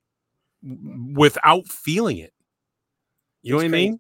[1.14, 2.34] without feeling it.
[3.42, 4.00] You know It's what I mean?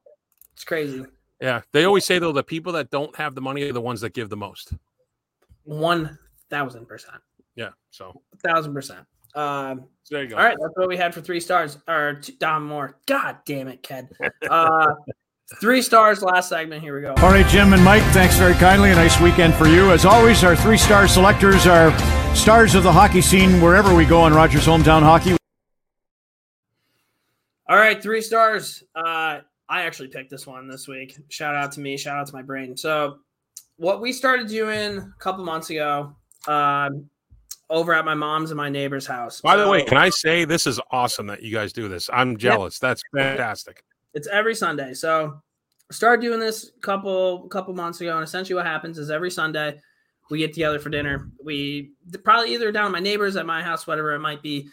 [0.54, 1.06] It's crazy.
[1.42, 1.62] Yeah.
[1.72, 4.14] They always say though the people that don't have the money are the ones that
[4.14, 4.74] give the most.
[5.64, 6.18] One
[6.50, 7.18] thousand percent.
[7.56, 7.70] Yeah.
[7.92, 9.06] So, Thousand percent.
[9.36, 10.38] Um so there you go.
[10.38, 11.78] All right, that's what we had for three stars.
[11.88, 12.98] Or two, Dom Moore.
[13.06, 14.10] God damn it, Ked.
[14.50, 14.94] Uh,
[15.60, 16.82] three stars last segment.
[16.82, 17.14] Here we go.
[17.18, 18.92] All right, Jim and Mike, thanks very kindly.
[18.92, 19.92] A nice weekend for you.
[19.92, 21.92] As always, our three star selectors are
[22.36, 25.36] stars of the hockey scene wherever we go on Rogers Hometown Hockey.
[27.70, 28.84] All right, three stars.
[28.96, 31.18] Uh, I actually picked this one this week.
[31.30, 31.98] Shout out to me.
[31.98, 32.78] Shout out to my brain.
[32.78, 33.18] So,
[33.78, 36.16] what we started doing a couple months ago,
[36.48, 37.10] um,
[37.70, 39.42] over at my mom's and my neighbor's house.
[39.42, 42.10] By the way, can I say this is awesome that you guys do this?
[42.12, 42.80] I'm jealous.
[42.80, 43.84] That's fantastic.
[44.14, 44.94] It's every Sunday.
[44.94, 45.42] So
[45.92, 49.80] started doing this couple couple months ago, and essentially what happens is every Sunday
[50.30, 51.30] we get together for dinner.
[51.44, 51.92] We
[52.24, 54.70] probably either down at my neighbors at my house, whatever it might be.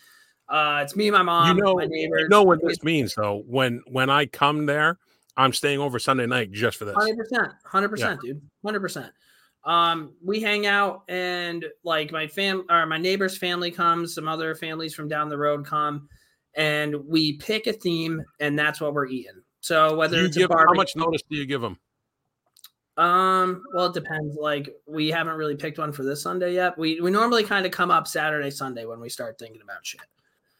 [0.49, 2.23] Uh, it's me, my mom, you know, my neighbors.
[2.23, 3.43] you know what this means though.
[3.47, 4.99] When when I come there,
[5.37, 6.95] I'm staying over Sunday night just for this.
[6.95, 9.13] Hundred percent, hundred percent, dude, hundred percent.
[9.65, 14.55] Um, we hang out and like my fam or my neighbor's family comes, some other
[14.55, 16.09] families from down the road come,
[16.55, 19.43] and we pick a theme, and that's what we're eating.
[19.61, 21.79] So whether you it's give, a how much notice do you give them?
[22.99, 24.37] Um, well, it depends.
[24.37, 26.77] Like we haven't really picked one for this Sunday yet.
[26.77, 30.03] We we normally kind of come up Saturday, Sunday when we start thinking about shit.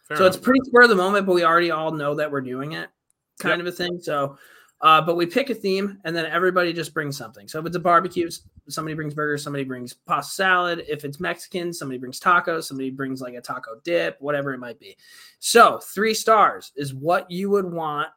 [0.09, 2.43] Fair so it's pretty spur of the moment, but we already all know that we're
[2.43, 2.91] doing it,
[3.39, 3.99] kind of a thing.
[4.01, 4.39] So,
[4.81, 7.49] uh, but we pick a theme and then everybody just brings something.
[7.49, 8.29] So if it's a barbecue,
[8.69, 10.85] somebody brings burgers, somebody brings pasta salad.
[10.87, 14.79] If it's Mexican, somebody brings tacos, somebody brings like a taco dip, whatever it might
[14.79, 14.97] be.
[15.39, 18.09] So three stars is what you would want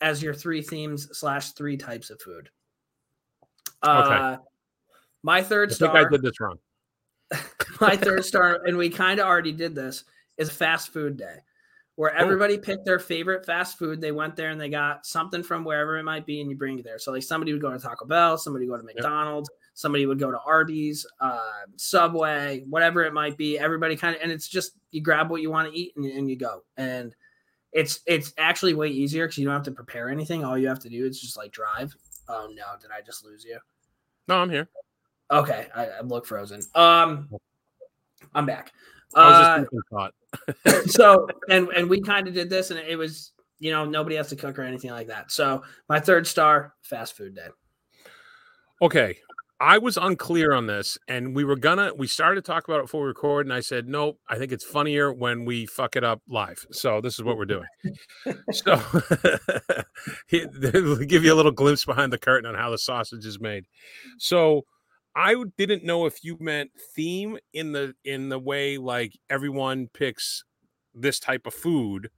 [0.00, 2.50] as your three themes slash three types of food.
[3.80, 4.38] Uh,
[5.22, 6.58] my I third think star I did this wrong.
[7.80, 10.04] my third star, and we kind of already did this,
[10.38, 11.36] is a fast food day,
[11.96, 14.00] where everybody picked their favorite fast food.
[14.00, 16.78] They went there and they got something from wherever it might be, and you bring
[16.78, 16.98] it there.
[16.98, 20.18] So, like, somebody would go to Taco Bell, somebody would go to McDonald's, somebody would
[20.18, 23.58] go to Arby's, uh, Subway, whatever it might be.
[23.58, 26.28] Everybody kind of, and it's just you grab what you want to eat and, and
[26.28, 26.64] you go.
[26.76, 27.14] And
[27.72, 30.44] it's it's actually way easier because you don't have to prepare anything.
[30.44, 31.94] All you have to do is just like drive.
[32.28, 33.58] Oh no, did I just lose you?
[34.28, 34.68] No, I'm here.
[35.30, 36.60] Okay, I, I look frozen.
[36.74, 37.30] Um,
[38.34, 38.72] I'm back.
[39.14, 40.86] I was Uh, just thinking thought.
[40.90, 44.28] so and and we kind of did this, and it was you know nobody has
[44.28, 45.30] to cook or anything like that.
[45.30, 47.48] So my third star, fast food day.
[48.80, 49.16] Okay.
[49.62, 51.92] I was unclear on this, and we were gonna.
[51.94, 54.50] We started to talk about it before we record, and I said, "Nope, I think
[54.50, 57.68] it's funnier when we fuck it up live." So this is what we're doing.
[58.50, 58.82] so
[60.28, 63.66] give you a little glimpse behind the curtain on how the sausage is made.
[64.18, 64.64] So
[65.14, 70.44] I didn't know if you meant theme in the in the way like everyone picks
[70.94, 72.10] this type of food,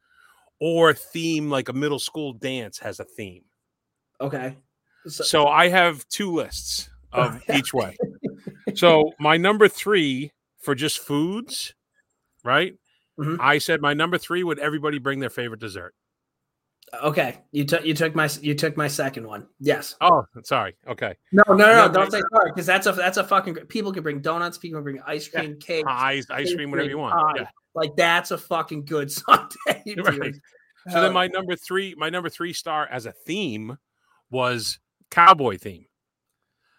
[0.61, 3.45] or theme like a middle school dance has a theme.
[4.21, 4.57] Okay.
[5.07, 7.97] So I have two lists of each way.
[8.75, 11.75] So my number three for just foods,
[12.45, 12.75] right?
[13.19, 13.37] Mhm.
[13.41, 15.95] I said my number three would everybody bring their favorite dessert.
[17.03, 19.47] Okay, you took you took my you took my second one.
[19.61, 19.97] Yes.
[20.01, 20.77] Oh, sorry.
[20.87, 21.15] Okay.
[21.33, 24.03] No, no, no, no don't say sorry because that's a that's a fucking people can
[24.03, 27.39] bring donuts, people can bring ice Yeah, cream, cake, Pies, ice cream, whatever you want.
[27.39, 27.47] Yeah.
[27.75, 29.83] Like that's a fucking good Sunday.
[29.97, 30.35] Right.
[30.91, 31.15] So then oh.
[31.15, 33.79] my number three, my number three star as a theme
[34.31, 34.79] was
[35.11, 35.87] cowboy theme.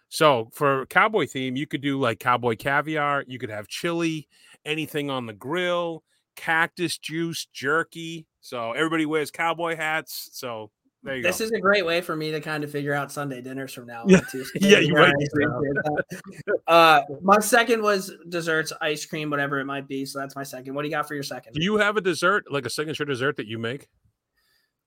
[0.08, 4.28] So for cowboy theme, you could do like cowboy caviar, you could have chili,
[4.64, 6.04] anything on the grill,
[6.36, 8.26] cactus juice, jerky.
[8.46, 10.28] So everybody wears cowboy hats.
[10.32, 10.70] So
[11.02, 11.28] there you go.
[11.30, 11.46] This go.
[11.46, 14.02] is a great way for me to kind of figure out Sunday dinners from now
[14.02, 14.08] on.
[14.08, 14.20] Yeah.
[14.20, 14.44] Too.
[14.44, 15.48] So Yeah, you I might need to.
[15.48, 16.58] appreciate that.
[16.68, 20.06] Uh, my second was desserts, ice cream, whatever it might be.
[20.06, 20.74] So that's my second.
[20.74, 21.54] What do you got for your second?
[21.54, 23.88] do you have a dessert, like a signature dessert that you make?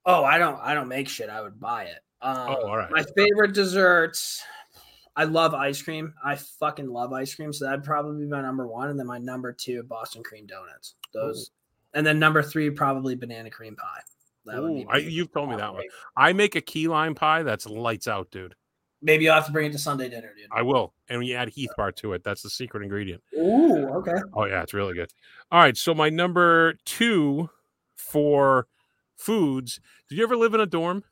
[0.06, 0.58] Oh, I don't.
[0.62, 1.30] I don't make shit.
[1.30, 2.00] I would buy it.
[2.22, 2.90] Um, Oh, all right.
[2.90, 4.42] My favorite desserts.
[5.18, 6.14] I love ice cream.
[6.24, 7.52] I fucking love ice cream.
[7.52, 10.96] So that'd probably be my number one, and then my number two, Boston cream donuts.
[11.14, 11.52] Those,
[11.94, 14.02] and then number three, probably banana cream pie.
[14.46, 14.88] That would Ooh, be.
[14.90, 15.84] I, you've told me that one.
[16.16, 18.56] I make a key lime pie that's lights out, dude.
[19.02, 20.48] Maybe you'll have to bring it to Sunday dinner, dude.
[20.52, 20.94] I will.
[21.08, 22.24] And we add Heath bar to it.
[22.24, 23.24] That's the secret ingredient.
[23.38, 24.16] Ooh, okay.
[24.34, 25.10] Oh yeah, it's really good.
[25.52, 27.50] All right, so my number two
[27.96, 28.68] for
[29.18, 29.80] foods.
[30.10, 31.04] Did you ever live in a dorm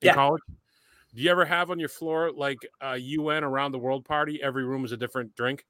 [0.00, 0.14] in Yeah.
[0.14, 0.42] college?
[1.14, 4.42] Do you ever have on your floor like a UN around the world party?
[4.42, 5.64] Every room is a different drink.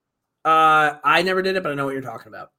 [0.45, 2.51] Uh, I never did it, but I know what you're talking about.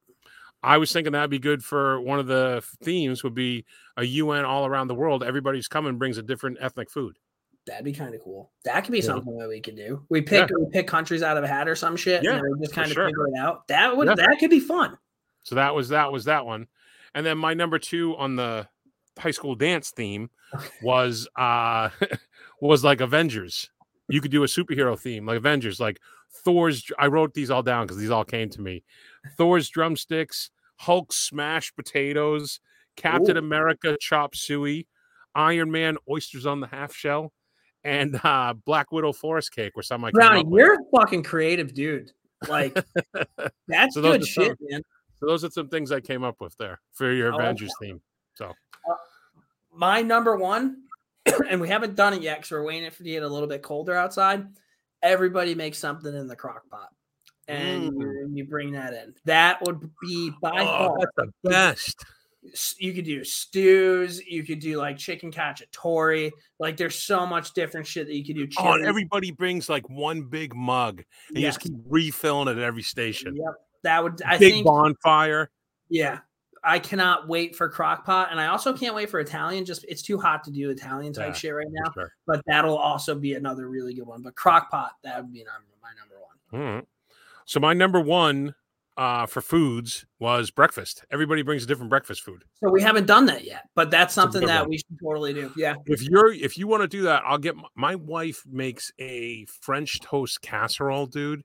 [0.62, 3.64] I was thinking that'd be good for one of the themes would be
[3.96, 5.22] a UN all around the world.
[5.22, 7.16] Everybody's coming brings a different ethnic food.
[7.66, 8.50] That'd be kind of cool.
[8.64, 9.04] That could be Yeah.
[9.04, 10.04] something that we could do.
[10.08, 12.60] We pick we pick countries out of a hat or some shit, Yeah, and we
[12.64, 13.06] just kind of sure.
[13.06, 13.68] figure it out.
[13.68, 14.14] That would Yeah.
[14.14, 14.96] that could be fun.
[15.44, 16.66] So that was that was that one.
[17.14, 18.66] And then my number two on the
[19.18, 20.30] high school dance theme
[20.82, 21.90] was uh
[22.60, 23.70] was like Avengers.
[24.08, 26.00] You could do a superhero theme like Avengers, like
[26.44, 26.84] Thor's.
[26.98, 28.82] I wrote these all down because these all came to me.
[29.36, 32.60] Thor's drumsticks, Hulk smashed potatoes,
[32.96, 33.40] Captain Ooh.
[33.40, 34.86] America chop suey,
[35.34, 37.32] Iron Man oysters on the half shell,
[37.84, 41.74] and uh Black Widow forest cake or something like Brownie, up you're a fucking creative
[41.74, 42.12] dude.
[42.48, 42.74] Like
[43.68, 44.82] that's So good shit, some- man.
[45.16, 48.00] So those are some things I came up with there for your like Avengers theme.
[48.34, 48.52] So
[49.74, 50.82] My number one,
[51.50, 53.48] and we haven't done it yet because we're waiting for it to get a little
[53.48, 54.46] bit colder outside.
[55.02, 56.90] Everybody makes something in the crock pot.
[57.48, 59.14] And you, you bring that in.
[59.24, 60.66] That would be by Mm.
[60.66, 62.04] Oh, far the best.
[62.78, 66.30] you could do stews, you could do like chicken cacciatore.
[66.58, 68.48] Like there's so much different shit that you could do.
[68.58, 72.62] Oh, and everybody brings like one big mug, and you just keep refilling it at
[72.62, 73.34] every station.
[73.36, 73.54] Yep.
[73.84, 75.50] That would I big think bonfire.
[75.88, 76.20] yeah.
[76.64, 78.28] I cannot wait for crock pot.
[78.32, 79.64] And I also can't wait for Italian.
[79.64, 81.92] Just it's too hot to do Italian type Yeah, shit right now.
[81.92, 82.12] sure.
[82.26, 84.22] But that'll also be another really good one.
[84.22, 86.74] But crock pot, that would be number, my number one.
[86.74, 86.84] Right.
[87.48, 88.54] So my number one
[88.98, 91.02] uh, for foods was breakfast.
[91.10, 92.44] Everybody brings a different breakfast food.
[92.62, 94.68] So we haven't done that yet, but that's something that one.
[94.68, 95.50] we should totally do.
[95.56, 95.76] Yeah.
[95.86, 99.46] If you're if you want to do that, I'll get my, my wife makes a
[99.62, 101.40] French toast casserole, dude.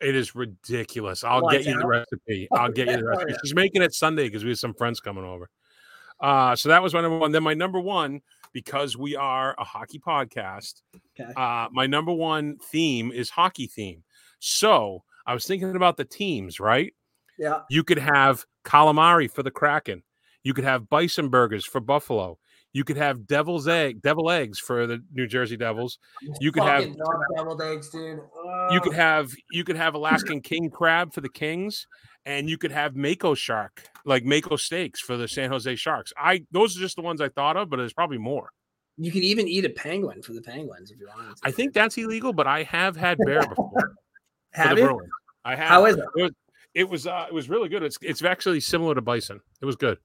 [0.00, 1.22] It is ridiculous.
[1.22, 2.48] I'll get you the recipe.
[2.52, 3.34] I'll get you the recipe.
[3.44, 5.48] She's making it Sunday because we have some friends coming over.
[6.18, 7.30] Uh, so that was my number one.
[7.30, 8.22] Then my number one,
[8.52, 10.82] because we are a hockey podcast,
[11.20, 11.32] Okay.
[11.36, 14.02] uh, my number one theme is hockey theme.
[14.44, 16.92] So I was thinking about the teams, right?
[17.38, 17.62] Yeah.
[17.70, 20.02] You could have calamari for the Kraken.
[20.42, 22.38] You could have bison burgers for Buffalo.
[22.74, 25.98] You could have devil's egg, devil eggs for the New Jersey Devils.
[26.40, 26.94] You could have
[27.34, 28.20] deviled eggs, dude.
[28.70, 31.86] you could have you could have Alaskan king crab for the Kings,
[32.26, 36.12] and you could have Mako shark, like Mako steaks for the San Jose Sharks.
[36.18, 38.50] I those are just the ones I thought of, but there's probably more.
[38.98, 41.38] You could even eat a penguin for the penguins if you want.
[41.42, 43.94] I think that's illegal, but I have had bear before for
[44.54, 44.88] Have the you?
[44.88, 45.10] Bruins.
[45.44, 45.68] I have.
[45.68, 46.04] How is it?
[46.16, 46.32] It was
[46.74, 47.82] it was, uh, it was really good.
[47.82, 49.40] It's it's actually similar to bison.
[49.62, 49.98] It was good.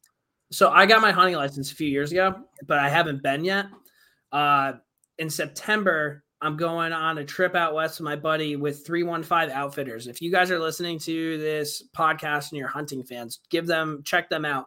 [0.51, 2.35] So I got my hunting license a few years ago,
[2.67, 3.67] but I haven't been yet.
[4.31, 4.73] Uh,
[5.17, 10.07] in September, I'm going on a trip out west with my buddy with 315 Outfitters.
[10.07, 14.30] If you guys are listening to this podcast and you're hunting fans, give them check
[14.30, 14.65] them out.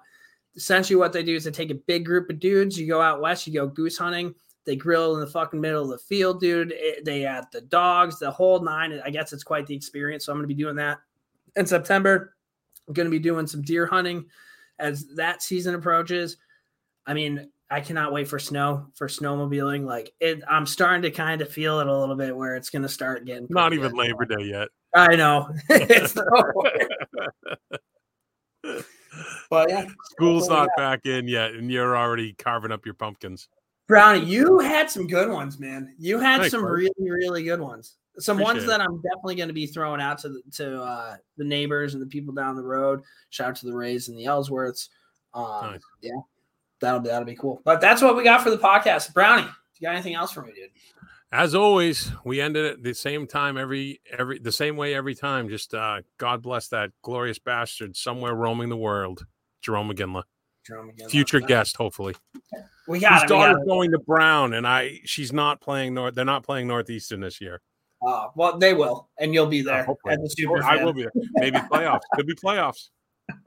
[0.54, 2.78] Essentially, what they do is they take a big group of dudes.
[2.78, 4.34] You go out west, you go goose hunting.
[4.64, 6.72] They grill in the fucking middle of the field, dude.
[6.72, 9.00] It- they had the dogs, the whole nine.
[9.04, 10.26] I guess it's quite the experience.
[10.26, 10.98] So I'm going to be doing that
[11.56, 12.34] in September.
[12.86, 14.26] I'm going to be doing some deer hunting
[14.78, 16.36] as that season approaches.
[17.06, 19.84] I mean, I cannot wait for snow for snowmobiling.
[19.84, 22.82] Like it, I'm starting to kind of feel it a little bit where it's going
[22.82, 23.92] to start getting Not even.
[23.94, 24.68] Labor Day yet.
[24.94, 25.48] I know.
[29.50, 33.48] but yeah, School's not back in yet, and you're already carving up your pumpkins.
[33.92, 35.94] Brownie, you had some good ones, man.
[35.98, 37.96] You had Thanks, some really, really good ones.
[38.18, 38.78] Some ones Appreciate it.
[38.78, 42.02] that I'm definitely going to be throwing out to the, to uh, the neighbors and
[42.02, 43.02] the people down the road.
[43.28, 44.88] Shout out to the Rays and the Ellsworths.
[45.34, 45.80] Um, Nice.
[46.00, 46.12] Yeah,
[46.80, 47.60] that'll be that'll be cool.
[47.66, 49.12] But that's what we got for the podcast.
[49.12, 49.42] Brownie,
[49.78, 50.70] you got anything else for me, dude?
[51.30, 55.50] As always, we ended it the same time every every the same way every time.
[55.50, 59.26] Just uh, God bless that glorious bastard somewhere roaming the world,
[59.60, 60.22] Jerome McGinley.
[61.08, 62.14] Future guest, hopefully.
[62.88, 63.24] We His got it.
[63.24, 66.14] we got daughter's going to Brown, and I she's not playing North.
[66.14, 67.60] They're not playing Northeastern this year.
[68.06, 70.14] Uh, well, they will, and you'll be there hopefully.
[70.14, 70.62] at the super.
[70.62, 71.12] I will be there.
[71.34, 72.00] Maybe playoffs.
[72.14, 72.88] Could be playoffs.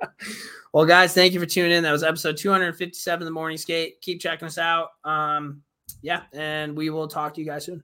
[0.73, 1.83] Well, guys, thank you for tuning in.
[1.83, 4.01] That was episode 257 of the Morning Skate.
[4.01, 4.89] Keep checking us out.
[5.05, 5.61] Um,
[6.01, 7.81] yeah, and we will talk to you guys soon.